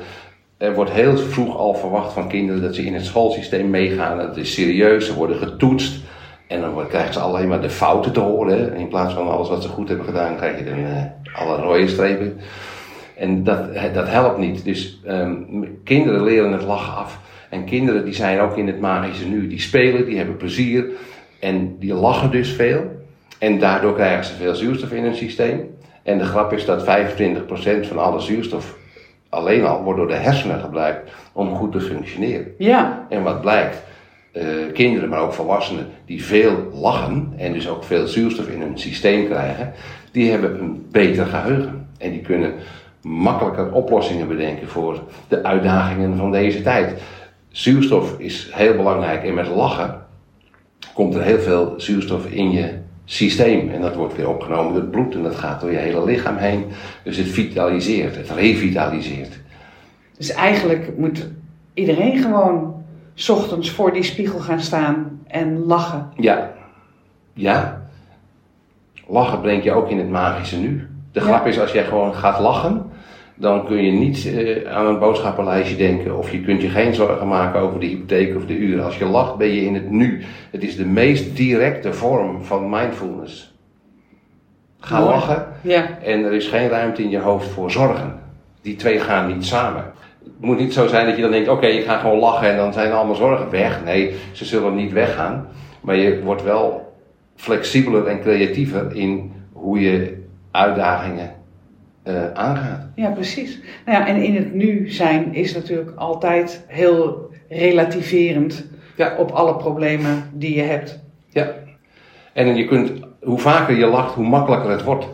[0.56, 4.18] Er wordt heel vroeg al verwacht van kinderen dat ze in het schoolsysteem meegaan.
[4.18, 6.00] Dat is serieus, ze worden getoetst.
[6.52, 8.74] En dan krijgen ze alleen maar de fouten te horen.
[8.74, 11.88] In plaats van alles wat ze goed hebben gedaan, krijg je dan uh, alle rode
[11.88, 12.40] strepen.
[13.16, 14.64] En dat, dat helpt niet.
[14.64, 17.20] Dus um, kinderen leren het lachen af.
[17.50, 19.48] En kinderen die zijn ook in het magische nu.
[19.48, 20.86] Die spelen, die hebben plezier.
[21.40, 22.82] En die lachen dus veel.
[23.38, 25.74] En daardoor krijgen ze veel zuurstof in hun systeem.
[26.02, 26.84] En de grap is dat 25%
[27.86, 28.76] van alle zuurstof
[29.28, 32.54] alleen al wordt door de hersenen gebruikt om goed te functioneren.
[32.58, 33.06] Ja.
[33.08, 33.82] En wat blijkt?
[34.32, 38.78] Uh, kinderen, maar ook volwassenen die veel lachen en dus ook veel zuurstof in hun
[38.78, 39.72] systeem krijgen,
[40.12, 41.88] die hebben een beter geheugen.
[41.98, 42.54] En die kunnen
[43.02, 47.00] makkelijker oplossingen bedenken voor de uitdagingen van deze tijd.
[47.48, 50.02] Zuurstof is heel belangrijk en met lachen
[50.94, 52.72] komt er heel veel zuurstof in je
[53.04, 53.68] systeem.
[53.68, 56.36] En dat wordt weer opgenomen door het bloed en dat gaat door je hele lichaam
[56.36, 56.64] heen.
[57.04, 59.40] Dus het vitaliseert, het revitaliseert.
[60.16, 61.28] Dus eigenlijk moet
[61.74, 62.81] iedereen gewoon
[63.14, 66.10] s ochtends voor die spiegel gaan staan en lachen.
[66.16, 66.52] Ja,
[67.32, 67.82] ja.
[69.06, 70.88] Lachen brengt je ook in het magische nu.
[71.12, 72.90] De grap is, als jij gewoon gaat lachen,
[73.34, 77.28] dan kun je niet eh, aan een boodschappenlijstje denken of je kunt je geen zorgen
[77.28, 78.82] maken over de hypotheek of de huur.
[78.82, 80.22] Als je lacht ben je in het nu.
[80.50, 83.54] Het is de meest directe vorm van mindfulness.
[84.80, 85.10] Ga Mooi.
[85.10, 88.20] lachen Ja, en er is geen ruimte in je hoofd voor zorgen.
[88.62, 89.92] Die twee gaan niet samen.
[90.24, 92.56] Het moet niet zo zijn dat je dan denkt, oké, ik ga gewoon lachen en
[92.56, 93.84] dan zijn allemaal zorgen weg.
[93.84, 95.46] Nee, ze zullen niet weggaan.
[95.80, 96.92] Maar je wordt wel
[97.36, 101.30] flexibeler en creatiever in hoe je uitdagingen
[102.02, 102.86] eh, aangaat.
[102.94, 103.60] ja, precies.
[103.86, 108.66] Nou ja, en in het nu zijn is natuurlijk altijd heel relativerend
[108.96, 109.14] Ja.
[109.18, 111.00] op alle problemen die je hebt.
[111.28, 111.50] Ja.
[112.32, 112.92] En je kunt,
[113.22, 115.06] hoe vaker je lacht, hoe makkelijker het wordt.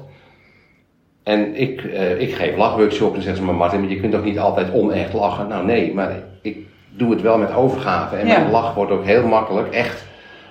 [1.28, 4.24] En ik, eh, ik geef lachworkshops en zeggen ze maar Martin, maar je kunt ook
[4.24, 5.48] niet altijd onecht lachen.
[5.48, 6.10] Nou nee, maar
[6.42, 6.56] ik
[6.90, 8.16] doe het wel met overgave.
[8.16, 8.38] En Ja.
[8.38, 10.04] mijn lach wordt ook heel makkelijk echt.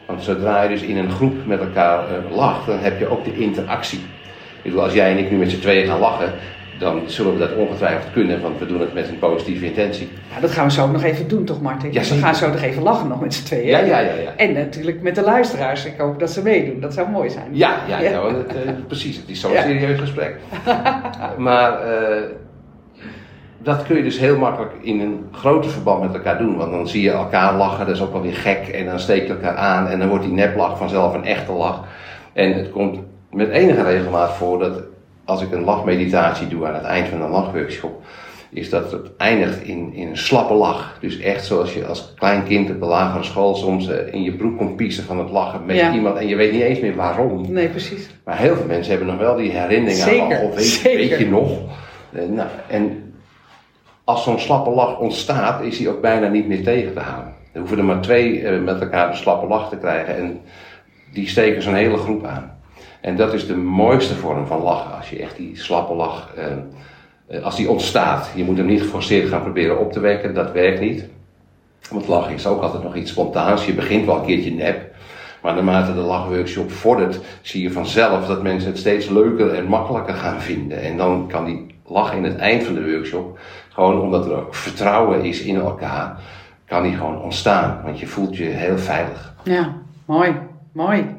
[0.06, 3.24] Want zodra je dus in een groep met elkaar eh, lacht, dan heb je ook
[3.26, 4.00] de interactie.
[4.62, 6.32] Ik bedoel, als jij en ik nu met z'n tweeën gaan lachen,
[6.80, 10.10] dan zullen we dat ongetwijfeld kunnen, want we doen het met een positieve intentie.
[10.34, 11.94] Ja, dat gaan we zo ook nog even doen, toch Martin?
[11.94, 13.68] Ja, we gaan zo nog even lachen nog met z'n tweeën.
[13.68, 14.36] Ja, ja, ja, ja.
[14.36, 15.86] En natuurlijk met de luisteraars.
[15.86, 16.80] Ik hoop dat ze meedoen.
[16.80, 17.48] Dat zou mooi zijn.
[17.52, 18.26] Ja, ja, Ja.
[18.28, 19.18] het, eh, precies.
[19.18, 20.36] Het is zo'n serieus gesprek.
[21.38, 22.24] maar eh,
[23.58, 26.58] dat kun je dus heel makkelijk in een groter verband met elkaar doen.
[26.58, 28.68] Want dan zie je elkaar lachen, dat is ook wel weer gek.
[28.68, 31.84] En dan steek je elkaar aan en dan wordt die neplach vanzelf een echte lach.
[32.34, 33.00] En het komt
[33.32, 34.82] met enige regelmaat voor dat
[35.28, 38.02] als ik een lachmeditatie doe aan het eind van een lachworkshop,
[38.50, 40.98] is dat het eindigt in, in een slappe lach.
[41.02, 44.32] Dus echt zoals je als klein kind op de lagere school soms eh, in je
[44.32, 45.94] broek komt piezen van het lachen met Ja.
[45.94, 47.52] iemand en je weet niet eens meer waarom.
[47.52, 48.10] Nee, precies.
[48.26, 50.98] Maar heel veel mensen hebben nog wel die herinnering aan of weet, zeker.
[51.10, 51.52] weet je nog.
[52.14, 53.14] Eh, nou, en
[54.04, 57.34] als zo'n slappe lach ontstaat, is die ook bijna niet meer tegen te houden.
[57.52, 60.42] Er hoeven er maar twee eh, met elkaar een slappe lach te krijgen en
[61.14, 62.57] die steken zo'n hele groep aan.
[63.08, 66.46] En dat is de mooiste vorm van lachen, als je echt die slappe lach, eh,
[67.28, 68.32] eh, als die ontstaat.
[68.36, 71.06] Je moet hem niet geforceerd gaan proberen op te wekken, dat werkt niet.
[71.90, 73.66] Want lachen is ook altijd nog iets spontaans.
[73.66, 74.96] Je begint wel een keertje nep.
[75.42, 80.16] Maar naarmate de lachworkshop vordert, zie je vanzelf dat mensen het steeds leuker en makkelijker
[80.16, 80.82] gaan vinden.
[80.82, 83.40] En dan kan die lach in het eind van de workshop,
[83.70, 86.20] gewoon omdat er ook vertrouwen is in elkaar,
[86.66, 87.82] kan die gewoon ontstaan.
[87.84, 89.34] Want je voelt je heel veilig.
[89.44, 90.36] Ja, mooi.
[90.72, 91.17] Mooi.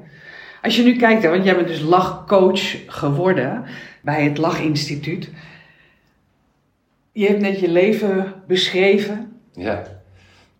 [0.62, 3.64] Als je nu kijkt, want jij bent dus lachcoach geworden
[4.02, 5.30] bij het Lachinstituut.
[7.12, 9.82] Je hebt net je leven beschreven Ja.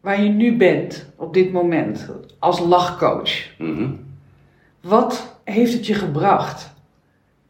[0.00, 3.58] waar je nu bent op dit moment als lachcoach.
[3.58, 3.90] Mhm.
[4.80, 6.70] Wat heeft het je gebracht?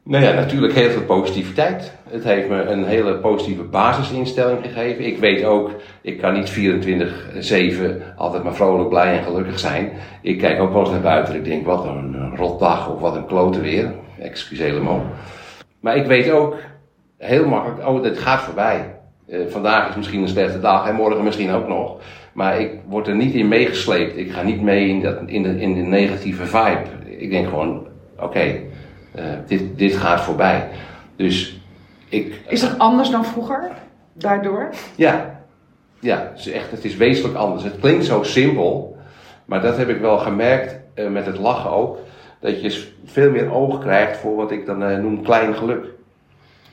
[0.09, 1.93] Nou ja, natuurlijk heel veel positiviteit.
[2.11, 5.07] Het heeft me een hele positieve basisinstelling gegeven.
[5.07, 5.71] Ik weet ook,
[6.03, 9.93] ik kan niet 24-7 altijd maar vrolijk, blij en gelukkig zijn.
[10.23, 13.01] Ik kijk ook wel eens naar buiten en ik denk, wat een, een rotdag of
[13.01, 13.95] wat een klote weer.
[14.21, 15.03] Excusez le mot.
[15.81, 16.57] Maar ik weet ook
[17.19, 18.95] heel makkelijk, oh, dit gaat voorbij.
[19.27, 22.01] Eh, vandaag is misschien een slechte dag en morgen misschien ook nog.
[22.33, 24.17] Maar ik word er niet in meegesleept.
[24.17, 26.83] Ik ga niet mee in, dat, in, de, in de negatieve vibe.
[27.19, 27.87] Ik denk gewoon,
[28.19, 28.61] oké,
[29.15, 30.69] eh, dit, dit gaat voorbij.
[31.17, 31.61] Dus
[32.09, 32.41] ik.
[32.49, 33.71] Is dat anders dan vroeger?
[34.13, 34.69] Daardoor?
[34.95, 35.41] Ja,
[36.01, 37.63] ja het, is echt, het is wezenlijk anders.
[37.63, 38.97] Het klinkt zo simpel,
[39.45, 41.99] maar dat heb ik wel gemerkt eh, met het lachen ook.
[42.41, 45.87] Dat je veel meer oog krijgt voor wat ik dan eh, noem klein geluk.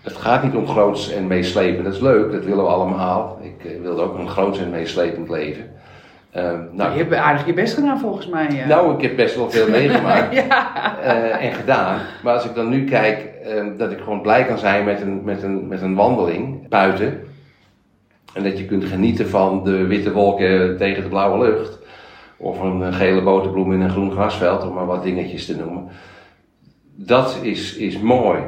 [0.01, 1.83] Het gaat niet om groots en meeslepend.
[1.83, 3.39] Dat is leuk, dat willen we allemaal.
[3.41, 5.71] Ik eh, wilde ook een groots en meeslepend leven.
[6.35, 8.65] Ehm, nou, je hebt aardig je best gedaan volgens mij.
[8.67, 10.35] nou, ik heb best wel veel meegemaakt.
[10.47, 10.99] ja.
[11.01, 11.99] eh, en gedaan.
[12.23, 15.23] Maar als ik dan nu kijk eh, dat ik gewoon blij kan zijn met een,
[15.23, 17.21] met, een, met een wandeling buiten.
[18.33, 21.79] En dat je kunt genieten van de witte wolken tegen de blauwe lucht.
[22.37, 25.87] Of een eh, gele boterbloem in een groen grasveld, om maar wat dingetjes te noemen.
[26.95, 28.39] Dat is, is mooi.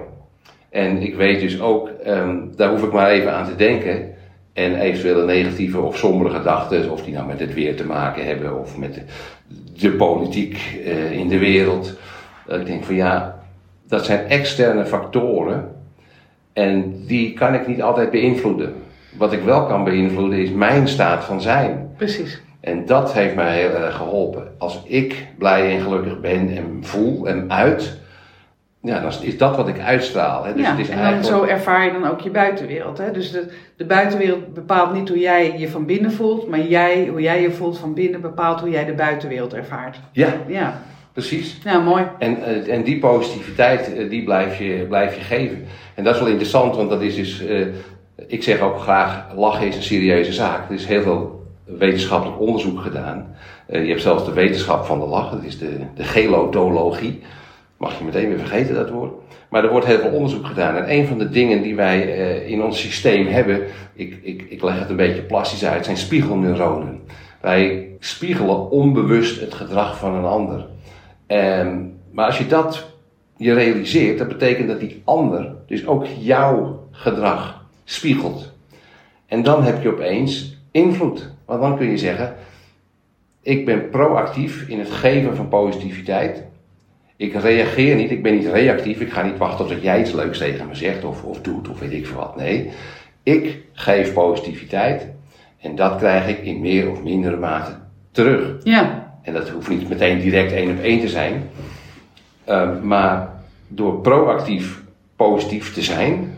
[0.69, 4.15] En ik weet dus ook, ehm, daar hoef ik maar even aan te denken.
[4.57, 8.59] En eventuele negatieve of sombere gedachten, of die nou met het weer te maken hebben,
[8.59, 9.01] of met de,
[9.79, 11.97] de politiek eh, in de wereld.
[12.45, 13.39] Dat ik denk van ja,
[13.87, 15.75] dat zijn externe factoren.
[16.53, 18.73] En die kan ik niet altijd beïnvloeden.
[19.17, 21.89] Wat ik wel kan beïnvloeden is mijn staat van zijn.
[21.97, 22.41] Precies.
[22.59, 24.47] En dat heeft mij heel erg geholpen.
[24.57, 27.97] Als ik blij en gelukkig ben en voel en uit,
[28.87, 30.43] ja, dan is dat wat ik uitstraal.
[30.43, 30.53] Hè.
[30.53, 32.97] Dus ja, het is en dan zo ervaar je dan ook je buitenwereld.
[32.97, 33.11] Hè?
[33.11, 37.21] Dus de, de buitenwereld bepaalt niet hoe jij je van binnen voelt, maar jij, hoe
[37.21, 39.99] jij je voelt van binnen bepaalt hoe jij de buitenwereld ervaart.
[40.11, 40.81] Ja, Ja,
[41.13, 41.59] precies.
[41.63, 42.03] nou mooi.
[42.19, 45.65] En, eh, en die positiviteit, eh, die blijf je, blijf je geven.
[45.95, 47.65] En dat is wel interessant, want dat is dus, eh,
[48.27, 50.69] ik zeg ook graag, lachen is een serieuze zaak.
[50.69, 53.35] Er is heel veel wetenschappelijk onderzoek gedaan.
[53.71, 57.21] Je hebt zelfs de wetenschap van de lach, dat is de, de gelotologie.
[57.77, 59.13] Mag je meteen weer vergeten dat woord.
[59.49, 60.75] Maar er wordt heel veel onderzoek gedaan.
[60.75, 63.63] En een van de dingen die wij eh, in ons systeem hebben,
[63.93, 67.01] ik, ik, ik leg het een beetje plastisch uit, zijn spiegelneuronen.
[67.41, 70.65] Wij spiegelen onbewust het gedrag van een ander.
[71.27, 72.85] Um, maar als je dat
[73.37, 78.51] je realiseert, dat betekent dat die ander dus ook jouw gedrag spiegelt.
[79.25, 81.29] En dan heb je opeens invloed.
[81.45, 82.35] Want dan kun je zeggen,
[83.41, 86.43] ik ben proactief in het geven van positiviteit.
[87.17, 88.99] Ik reageer niet, ik ben niet reactief.
[88.99, 91.79] Ik ga niet wachten tot jij iets leuks tegen me zegt of, of doet of
[91.79, 92.35] weet ik veel wat.
[92.35, 92.69] Nee,
[93.23, 95.07] ik geef positiviteit
[95.61, 97.71] en dat krijg ik in meer of mindere mate
[98.11, 98.55] terug.
[98.63, 99.15] Ja.
[99.21, 101.49] En dat hoeft niet meteen direct één op één te zijn.
[102.43, 103.29] Ehm, maar
[103.67, 104.81] door proactief
[105.15, 106.37] positief te zijn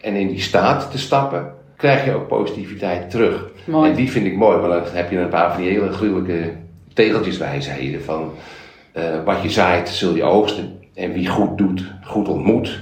[0.00, 3.50] en in die staat te stappen, krijg je ook positiviteit terug.
[3.64, 3.90] Mooi.
[3.90, 6.52] En die vind ik mooi, want dan heb je een paar van die hele gruwelijke
[6.92, 8.32] tegeltjeswijsheden van
[8.96, 12.80] uh, wat je zaait zul je oogsten en wie goed doet, goed ontmoet.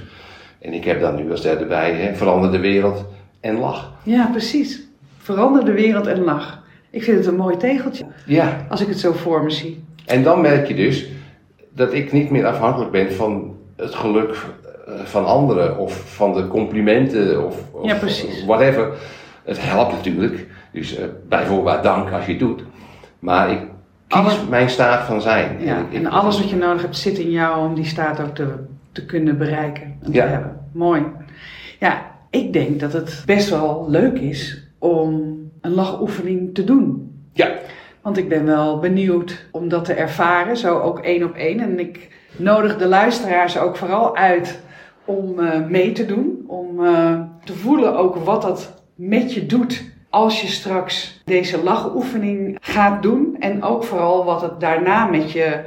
[0.59, 3.05] En ik heb dan nu als derde bij, hè, verander de wereld
[3.39, 3.91] en lach.
[4.03, 4.87] Ja, precies.
[5.17, 6.63] Verander de wereld en lach.
[6.89, 8.05] Ik vind het een mooi tegeltje.
[8.25, 8.65] Ja.
[8.69, 9.83] Als ik het zo voor me zie.
[10.05, 11.07] En dan merk je dus
[11.73, 14.45] dat ik niet meer afhankelijk ben van het geluk
[14.87, 18.45] eh, van anderen of van de complimenten of, of ja, precies.
[18.45, 18.89] whatever.
[19.43, 20.47] Het helpt natuurlijk.
[20.71, 22.63] Dus uh, bijvoorbeeld dank als je het doet.
[23.19, 23.59] Maar ik
[24.09, 25.57] kies mijn staat van zijn.
[25.59, 28.21] Ja, en, ik, en alles wat je nodig hebt zit in jou om die staat
[28.21, 28.53] ook te,
[28.91, 30.23] te kunnen bereiken en ja.
[30.23, 30.57] te hebben.
[30.73, 31.03] Mooi.
[31.79, 37.13] Ja, ik denk dat het best wel leuk is om een lachoefening te doen.
[37.33, 37.49] Ja.
[38.01, 41.59] Want ik ben wel benieuwd om dat te ervaren, zo ook één op één.
[41.59, 44.59] En ik nodig de luisteraars ook vooral uit
[45.05, 46.43] om uh, mee te doen.
[46.47, 52.57] Om uh, te voelen ook wat dat met je doet als je straks deze lachoefening
[52.61, 53.28] gaat doen.
[53.39, 55.59] En ook vooral wat het daarna met je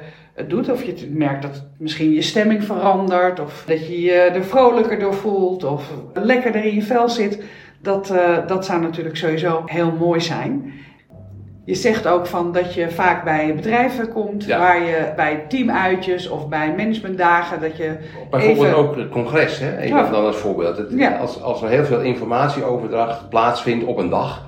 [0.48, 0.70] doet.
[0.70, 3.40] Of je merkt dat misschien je stemming verandert.
[3.40, 5.64] Of dat je je er vrolijker door voelt.
[5.64, 7.42] Of lekkerder in je vel zit.
[7.82, 10.72] Dat, uh, dat zou natuurlijk sowieso heel mooi zijn.
[11.64, 14.58] Je zegt ook van dat je vaak bij bedrijven komt, Ja.
[14.58, 17.96] waar je bij teamuitjes of bij managementdagen, dat je
[18.30, 18.76] Bijvoorbeeld even...
[18.78, 19.76] ook het congres, hè?
[19.78, 20.10] even Ja.
[20.10, 20.76] dan als voorbeeld.
[20.76, 21.16] Het- Ja.
[21.16, 24.46] als, als er heel veel informatieoverdracht plaatsvindt op een dag,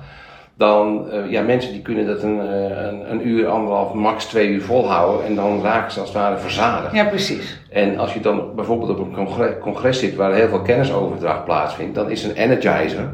[0.57, 4.47] dan, eh, ja, mensen die kunnen dat een, eh, een, een uur, anderhalf, max twee
[4.47, 6.93] uur volhouden en dan raken ze als het ware verzadigd.
[6.95, 7.59] Ja, precies.
[7.69, 11.95] En als je dan bijvoorbeeld op een congres, congres zit waar heel veel kennisoverdracht plaatsvindt,
[11.95, 13.13] dan is een energizer,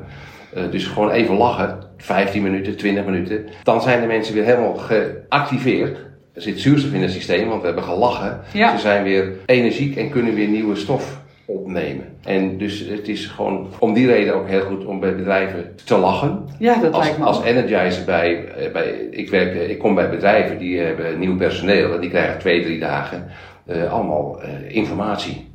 [0.54, 4.76] eh, dus gewoon even lachen, 15 minuten, 20 minuten, dan zijn de mensen weer helemaal
[4.76, 5.98] geactiveerd.
[6.34, 8.40] Er zit zuurstof in het systeem, want we hebben gelachen.
[8.54, 8.76] Ja.
[8.76, 11.21] Ze zijn weer energiek en kunnen weer nieuwe stof
[11.54, 12.06] opnemen.
[12.24, 15.98] En dus het is gewoon om die reden ook heel goed om bij bedrijven te
[15.98, 16.46] lachen.
[16.60, 19.96] Ja, dat Als, lijkt me als energizer bij, eh, bij ik, werk, eh, ik kom
[19.96, 23.28] bij bedrijven die hebben nieuw personeel en die krijgen twee, drie dagen
[23.66, 25.50] eh, allemaal informatie.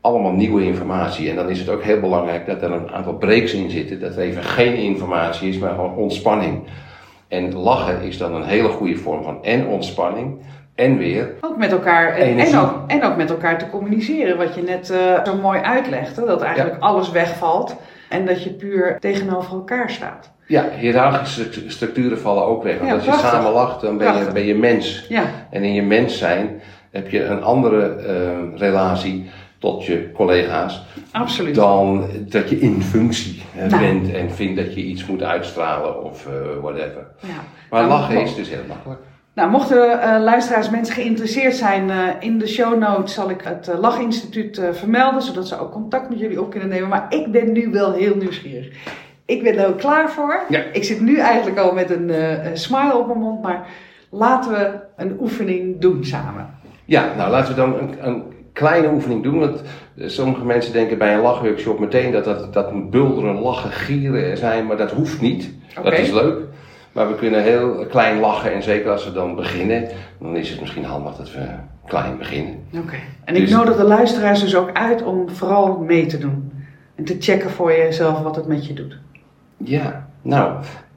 [0.00, 1.30] Allemaal nieuwe informatie.
[1.30, 4.00] En dan is het ook heel belangrijk dat er een aantal breaks in zitten.
[4.00, 6.62] Dat er even geen informatie is, maar gewoon ontspanning.
[7.28, 10.38] En lachen is dan een hele goede vorm van en ontspanning
[10.76, 14.62] en weer Ook met elkaar en, ook, en ook met elkaar te communiceren, wat je
[14.62, 17.76] net eh, zo mooi uitlegde, dat eigenlijk alles wegvalt
[18.08, 20.30] en dat je puur tegenover elkaar staat.
[20.46, 22.76] Ja, hiërarchische stru- structuren vallen ook weg.
[22.76, 23.30] Want Ja, als je prachtig.
[23.30, 25.06] samen lacht, dan ben je, ben je mens.
[25.08, 26.60] Ja, En in je mens zijn
[26.90, 31.54] heb je een andere eh, relatie tot je collega's absoluut.
[31.54, 33.78] dan dat je in functie Nou.
[33.82, 37.06] bent en vindt dat je iets moet uitstralen of eh, whatever.
[37.20, 37.28] Ja.
[37.70, 39.00] Maar Nou, lachen is dus heel makkelijk.
[39.36, 43.68] Nou, mochten eh, luisteraars, mensen geïnteresseerd zijn, eh, in de show notes zal ik het
[43.68, 46.88] uh, Lachinstituut eh, vermelden, zodat ze ook contact met jullie op kunnen nemen.
[46.88, 48.68] Maar ik ben nu wel heel nieuwsgierig.
[49.26, 50.40] Ik ben er ook klaar voor.
[50.48, 50.62] Ja.
[50.72, 53.66] Ik zit nu eigenlijk al met een eh, smile op mijn mond, maar
[54.10, 56.50] laten we een oefening doen samen.
[56.84, 58.22] Ja, nou laten we dan een, een
[58.52, 59.38] kleine oefening doen.
[59.38, 59.62] Want
[59.96, 64.36] eh, sommige mensen denken bij een lachworkshop meteen dat dat, dat moet bulderen, lachen, gieren
[64.36, 64.66] zijn.
[64.66, 65.50] Maar dat hoeft niet.
[65.82, 66.38] Dat is leuk.
[66.96, 68.52] Maar we kunnen heel klein lachen.
[68.52, 69.88] En zeker als we dan beginnen,
[70.20, 71.40] dan is het misschien handig dat we
[71.86, 72.54] klein beginnen.
[72.76, 72.96] Oké.
[73.24, 76.52] En ik Dus- nodig de luisteraars dus ook uit om vooral mee te doen.
[76.94, 78.98] En te checken voor jezelf wat het met je doet.
[79.56, 80.52] Ja, nou,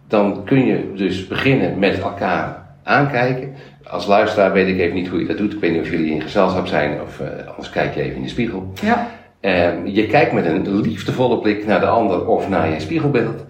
[0.07, 3.53] dan kun je dus beginnen met elkaar aankijken.
[3.89, 5.53] Als luisteraar weet ik even niet hoe je dat doet.
[5.53, 8.21] Ik weet niet of jullie in gezelschap zijn of eh, anders kijk je even in
[8.23, 8.71] de spiegel.
[8.81, 9.07] Ja.
[9.39, 13.45] Ehm, je kijkt met een liefdevolle blik naar de ander of naar je spiegelbeeld.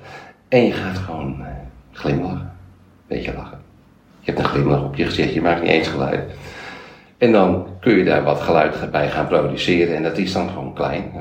[0.47, 1.47] En je gaat gewoon eh,
[2.00, 2.52] glimlachen.
[3.08, 3.60] Beetje lachen.
[4.20, 6.32] Je hebt een glimlach op je gezicht, je maakt niet eens geluid.
[7.18, 10.74] En dan kun je daar wat geluid bij gaan produceren en dat is dan gewoon
[10.74, 11.12] klein.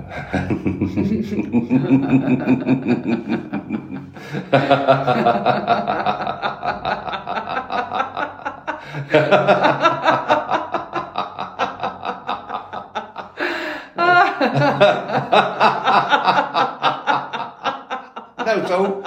[18.44, 18.97] nou, zo.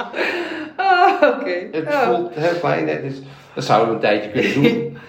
[1.21, 1.49] Oké.
[1.77, 2.15] Het Ja.
[2.15, 3.21] voelt heel hè, Dus
[3.55, 4.97] dat zouden we een tijdje kunnen doen.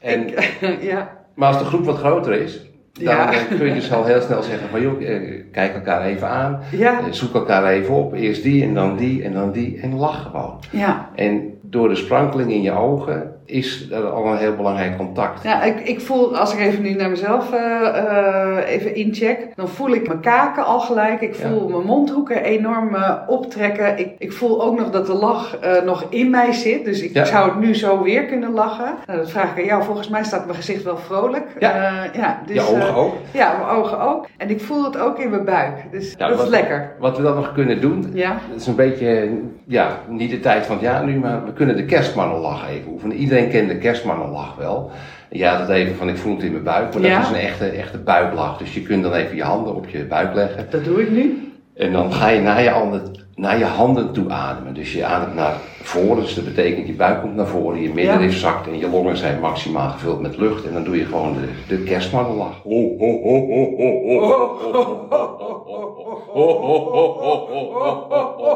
[0.00, 0.26] En,
[0.90, 1.16] ja.
[1.34, 2.60] maar als de groep wat groter is,
[2.92, 3.32] dan Ja.
[3.32, 6.60] eh, kun je dus al heel snel zeggen van joh, eh, kijk elkaar even aan.
[6.70, 6.98] Ja.
[6.98, 8.14] Eh, Zoek elkaar even op.
[8.14, 9.80] Eerst die en dan die en dan die.
[9.80, 10.58] En lach gewoon.
[10.70, 11.10] Ja.
[11.14, 15.42] En door de sprankeling in je ogen is al een heel belangrijk contact.
[15.42, 19.68] Ja, ik, ik voel, als ik even nu naar mezelf eh, eh, even incheck, dan
[19.68, 21.20] voel ik mijn kaken al gelijk.
[21.20, 23.98] Ik voel mijn mondhoeken enorm eh, optrekken.
[23.98, 26.84] Ik, ik voel ook nog dat de lach nog in mij zit.
[26.84, 27.24] Dus ik Ja.
[27.24, 28.94] zou het nu zo weer kunnen lachen.
[29.06, 29.82] Nou, dat vraag ik aan jou.
[29.82, 31.44] Volgens mij staat mijn gezicht wel vrolijk.
[31.58, 32.04] Ja.
[32.12, 33.14] Ja dus, je ogen ook.
[33.32, 34.26] ja, mijn ogen ook.
[34.36, 35.74] En ik voel het ook in mijn buik.
[35.90, 36.92] Dus Ja, dat wat- is lekker.
[36.98, 38.38] Wat we dan nog kunnen doen, Ja.
[38.50, 39.30] Het is een beetje,
[39.66, 43.16] ja, niet de tijd van jaar nu, maar we kunnen de kerstmannenlach even oefenen.
[43.16, 44.90] Iedereen kent de kerstmannenlach wel.
[45.30, 47.14] Ja, dat even van ik voel het in mijn buik, maar Ja.
[47.20, 48.58] dat is een echte, echte buiklach.
[48.58, 50.66] Dus je kunt dan even je handen op je buik leggen.
[50.70, 51.52] Dat doe ik nu.
[51.76, 53.02] En dan ga je naar je handen,
[53.40, 54.74] naar je handen toe ademen.
[54.74, 58.38] Dus je ademt naar voren, dus dat betekent je buik komt naar voren, je middenrif
[58.38, 60.66] zakt en je longen zijn maximaal gevuld met lucht.
[60.66, 62.62] En dan doe je gewoon de, de kerstmannenlach.
[62.62, 64.20] Ho, ho, ho, ho, ho, ho.
[66.32, 68.54] Ho, ho, ho, ho, ho, ho, ho,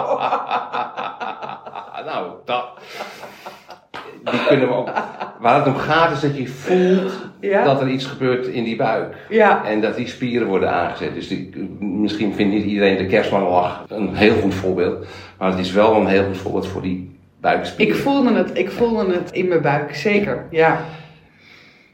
[2.05, 2.65] Nou, dat.
[4.31, 4.91] Die kunnen we ook.
[5.41, 7.65] Waar het om gaat is dat je voelt Ja.
[7.65, 9.15] dat er iets gebeurt in die buik.
[9.29, 9.65] Ja.
[9.65, 11.15] En dat die spieren worden aangezet.
[11.15, 15.07] Dus die, misschien vindt niet iedereen de kerstmannenlach een heel goed voorbeeld.
[15.39, 17.95] Maar het is wel een heel goed voorbeeld voor die buikspieren.
[17.95, 20.47] Ik voelde het, ik voelde het in mijn buik, zeker.
[20.51, 20.81] Ja.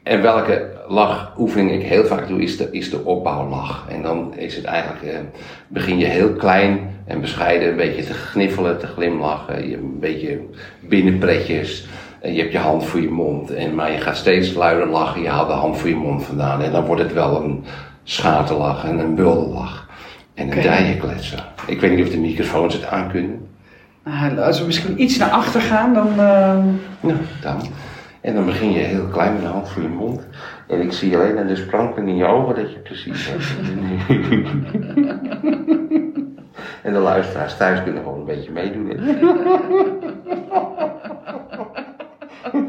[0.03, 3.85] En welke lachoefening ik heel vaak doe, is de, is de opbouwlach.
[3.89, 5.19] En dan is het eigenlijk, eh,
[5.67, 9.69] begin je heel klein en bescheiden, een beetje te gniffelen, te glimlachen.
[9.69, 10.39] Je een beetje
[10.79, 11.87] binnenpretjes.
[12.21, 13.51] En je hebt je hand voor je mond.
[13.53, 16.61] En, maar je gaat steeds luider lachen, je haalt de hand voor je mond vandaan.
[16.61, 17.63] En dan wordt het wel een
[18.03, 19.87] schaterlach en een bulderlach.
[20.33, 21.47] En een dijenkletser.
[21.67, 23.47] Ik weet niet of de microfoons het aankunnen.
[24.03, 26.07] Nou, als we misschien iets naar achter gaan, dan...
[26.09, 26.57] eh,
[26.99, 27.61] Nou, dan.
[28.21, 30.27] En dan begin je heel klein met de hand voor je mond.
[30.67, 33.43] En ik zie alleen aan de sprankeling in je ogen dat je precies hebt.
[36.83, 38.91] en de luisteraars thuis kunnen gewoon een beetje meedoen.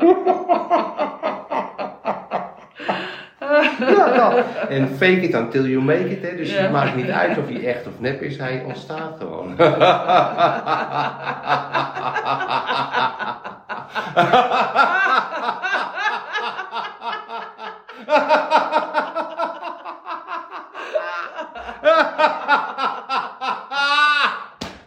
[3.96, 4.42] ja, nou.
[4.68, 6.22] En fake it until you make it.
[6.22, 6.36] Hè.
[6.36, 6.60] Dus Ja.
[6.60, 8.36] het maakt niet uit of hij echt of nep is.
[8.38, 9.56] Hij ontstaat gewoon.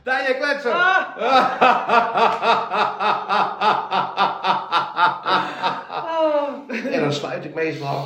[0.03, 0.71] Daar je kletsen.
[6.93, 7.11] En dan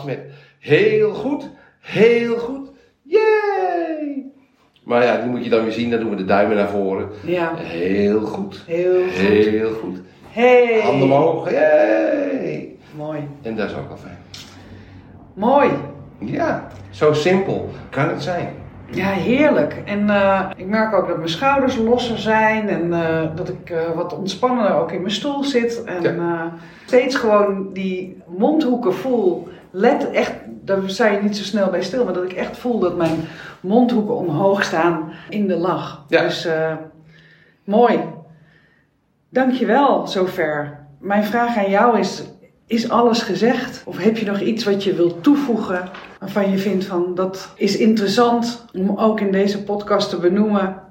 [0.06, 0.20] met
[0.60, 1.50] heel goed,
[1.80, 2.70] heel goed,
[3.02, 4.24] yay!
[4.84, 7.10] Maar ja, die moet je dan weer zien, dan doen we de duimen naar voren.
[7.26, 9.12] ja, Heel goed, heel goed.
[9.14, 10.00] heel goed.
[10.30, 10.80] Hey.
[10.84, 12.76] Handen omhoog, yay!
[12.96, 13.20] Mooi.
[13.42, 14.18] En dat is ook al fijn.
[15.34, 15.70] Mooi.
[16.20, 18.48] Ja, zo simpel kan het zijn.
[18.92, 19.82] Ja, heerlijk.
[19.86, 23.92] En eh, ik merk ook dat mijn schouders losser zijn en eh, dat ik eh,
[23.96, 25.84] wat ontspannender ook in mijn stoel zit.
[25.84, 26.54] En Ja.
[26.86, 29.48] steeds gewoon die mondhoeken voel.
[29.72, 32.80] Let echt, daar sta je niet zo snel bij stil, maar dat ik echt voel
[32.80, 33.20] dat mijn
[33.60, 36.04] mondhoeken omhoog staan in de lach.
[36.08, 36.22] Ja.
[36.22, 36.48] Dus
[37.64, 38.00] mooi.
[39.30, 40.80] Dankjewel zover.
[41.00, 42.24] Mijn vraag aan jou is,
[42.68, 43.84] is alles gezegd?
[43.86, 47.78] Of heb je nog iets wat je wilt toevoegen waarvan je vindt van dat is
[47.78, 50.82] interessant om ook in deze podcast te benoemen?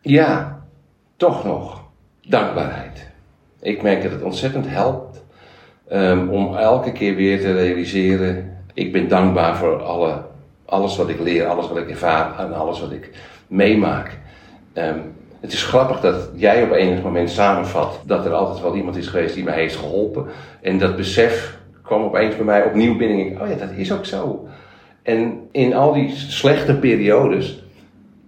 [0.00, 0.62] Ja,
[1.16, 1.82] toch nog.
[2.28, 3.08] Dankbaarheid.
[3.60, 5.22] Ik merk dat het ontzettend helpt
[5.88, 8.56] ehm, om elke keer weer te realiseren.
[8.74, 10.22] Ik ben dankbaar voor alle,
[10.64, 13.10] alles wat ik leer, alles wat ik ervaar en alles wat ik
[13.46, 14.18] meemaak.
[14.72, 14.98] Ehm,
[15.40, 19.06] het is grappig dat jij op enig moment samenvat dat er altijd wel iemand is
[19.06, 20.26] geweest die mij heeft geholpen.
[20.62, 21.58] En dat besef
[21.90, 23.18] kwam opeens bij mij opnieuw binnen.
[23.18, 24.48] En ik, oh ja, dat is ook zo.
[25.02, 27.64] En in al die slechte periodes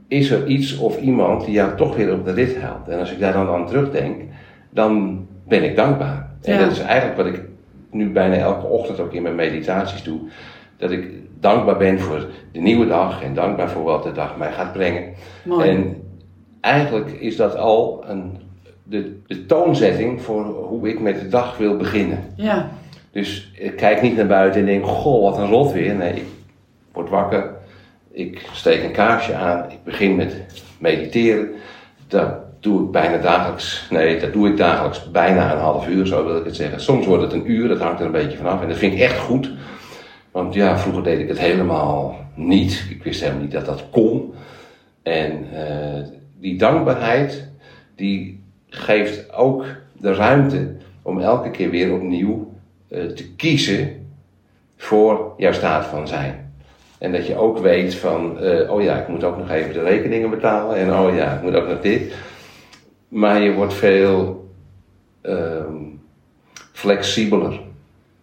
[0.09, 2.89] is er iets of iemand die jou toch weer op de rit helpt.
[2.89, 4.23] En als ik daar dan aan terugdenk,
[4.71, 6.31] dan ben ik dankbaar.
[6.43, 6.59] En Ja.
[6.59, 7.41] dat is eigenlijk wat ik
[7.91, 10.19] nu bijna elke ochtend ook in mijn meditaties doe.
[10.77, 11.09] Dat ik
[11.41, 15.05] dankbaar ben voor de nieuwe dag en dankbaar voor wat de dag mij gaat brengen.
[15.45, 15.69] Mooi.
[15.69, 16.03] En
[16.61, 18.39] eigenlijk is dat al een,
[18.83, 22.19] de, de toonzetting voor hoe ik met de dag wil beginnen.
[22.37, 22.71] Ja,
[23.13, 25.95] Dus ik kijk niet naar buiten en denk, goh, wat een rot weer.
[25.95, 26.27] Nee, ik
[26.93, 27.51] word wakker,
[28.11, 30.37] ik steek een kaarsje aan, ik begin met
[30.79, 31.51] mediteren.
[32.09, 33.87] Dan doe ik bijna dagelijks.
[33.91, 36.81] Nee, dat doe ik dagelijks bijna een half uur, zo wil ik het zeggen.
[36.81, 38.63] Soms wordt het een uur, dat hangt er een beetje vanaf.
[38.63, 39.51] En dat vind ik echt goed.
[40.31, 42.87] Want ja, vroeger deed ik het helemaal niet.
[42.91, 44.35] Ik wist helemaal niet dat dat kon.
[45.03, 46.05] En uh,
[46.41, 47.49] die dankbaarheid,
[47.97, 52.52] die geeft ook de ruimte om elke keer weer opnieuw
[52.93, 54.07] te kiezen
[54.77, 56.53] voor jouw staat van zijn.
[56.99, 59.83] En dat je ook weet van, uh, oh ja, ik moet ook nog even de
[59.83, 60.77] rekeningen betalen.
[60.77, 62.15] En oh ja, ik moet ook nog dit.
[63.09, 64.49] Maar je wordt veel
[65.23, 65.65] uh,
[66.73, 67.61] flexibeler,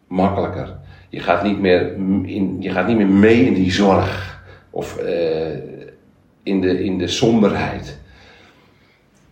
[0.07, 0.77] makkelijker.
[1.09, 1.93] Je gaat niet meer,
[2.23, 4.41] in, je gaat niet meer mee in die zorg.
[4.69, 5.57] Of uh,
[6.43, 7.99] in, de, in de somberheid.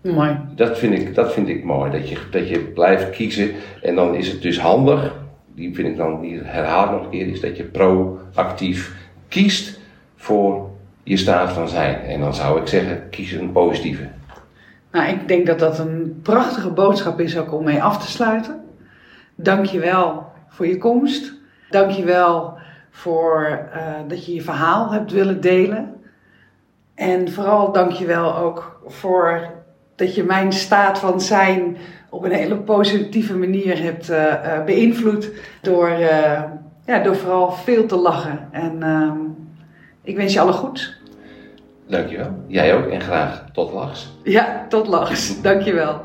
[0.01, 0.38] Mooi.
[0.55, 1.91] Dat vind ik, dat vind ik mooi.
[1.91, 3.51] Dat je, dat je blijft kiezen.
[3.81, 5.25] En dan is het dus handig.
[5.58, 7.28] Die vind ik dan, die herhaal nog een keer.
[7.28, 8.95] Is dat je proactief
[9.28, 9.80] kiest
[10.16, 10.70] voor
[11.03, 12.01] je staat van zijn.
[12.01, 14.08] En dan zou ik zeggen, kies een positieve.
[14.91, 18.62] Nou, ik denk dat dat een prachtige boodschap is ook om mee af te sluiten.
[19.36, 21.34] Dank je wel voor je komst.
[21.70, 22.58] Dank je wel
[22.89, 25.95] voor uh, dat je je verhaal hebt willen delen.
[26.95, 29.51] En vooral dank je wel ook voor
[29.95, 31.78] dat je mijn staat van zijn
[32.18, 35.32] op een hele positieve manier hebt uh, uh, beïnvloed.
[35.61, 35.89] Door,
[36.86, 38.47] ja, door vooral veel te lachen.
[38.51, 39.18] En ehm,
[40.03, 40.97] ik wens je alle goed.
[41.88, 42.43] Dankjewel.
[42.47, 44.13] Jij ook en graag tot lachs.
[44.24, 45.41] Ja, tot lachs.
[45.41, 46.01] Dankjewel.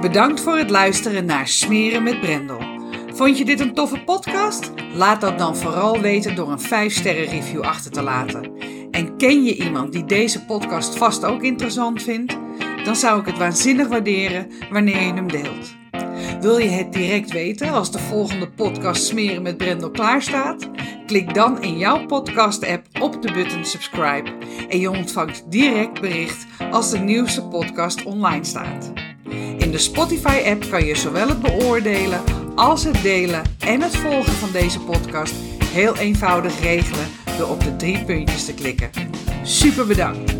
[0.00, 2.75] Bedankt voor het luisteren naar Smeren met Brendel.
[3.16, 4.72] Vond je dit een toffe podcast?
[4.94, 8.50] Laat dat dan vooral weten door een 5-sterren review achter te laten.
[8.90, 12.36] En ken je iemand die deze podcast vast ook interessant vindt?
[12.84, 15.74] Dan zou ik het waanzinnig waarderen wanneer je hem deelt.
[16.40, 20.70] Wil je het direct weten als de volgende podcast Smeren met Brendel klaar staat?
[21.06, 24.30] Klik dan in jouw podcast-app op de button subscribe
[24.68, 28.92] en je ontvangt direct bericht als de nieuwste podcast online staat.
[29.58, 34.52] In de Spotify-app kan je zowel het beoordelen als het delen en het volgen van
[34.52, 35.34] deze podcast
[35.64, 37.06] heel eenvoudig regelen
[37.38, 38.90] door op de drie puntjes te klikken.
[39.42, 40.35] Super bedankt!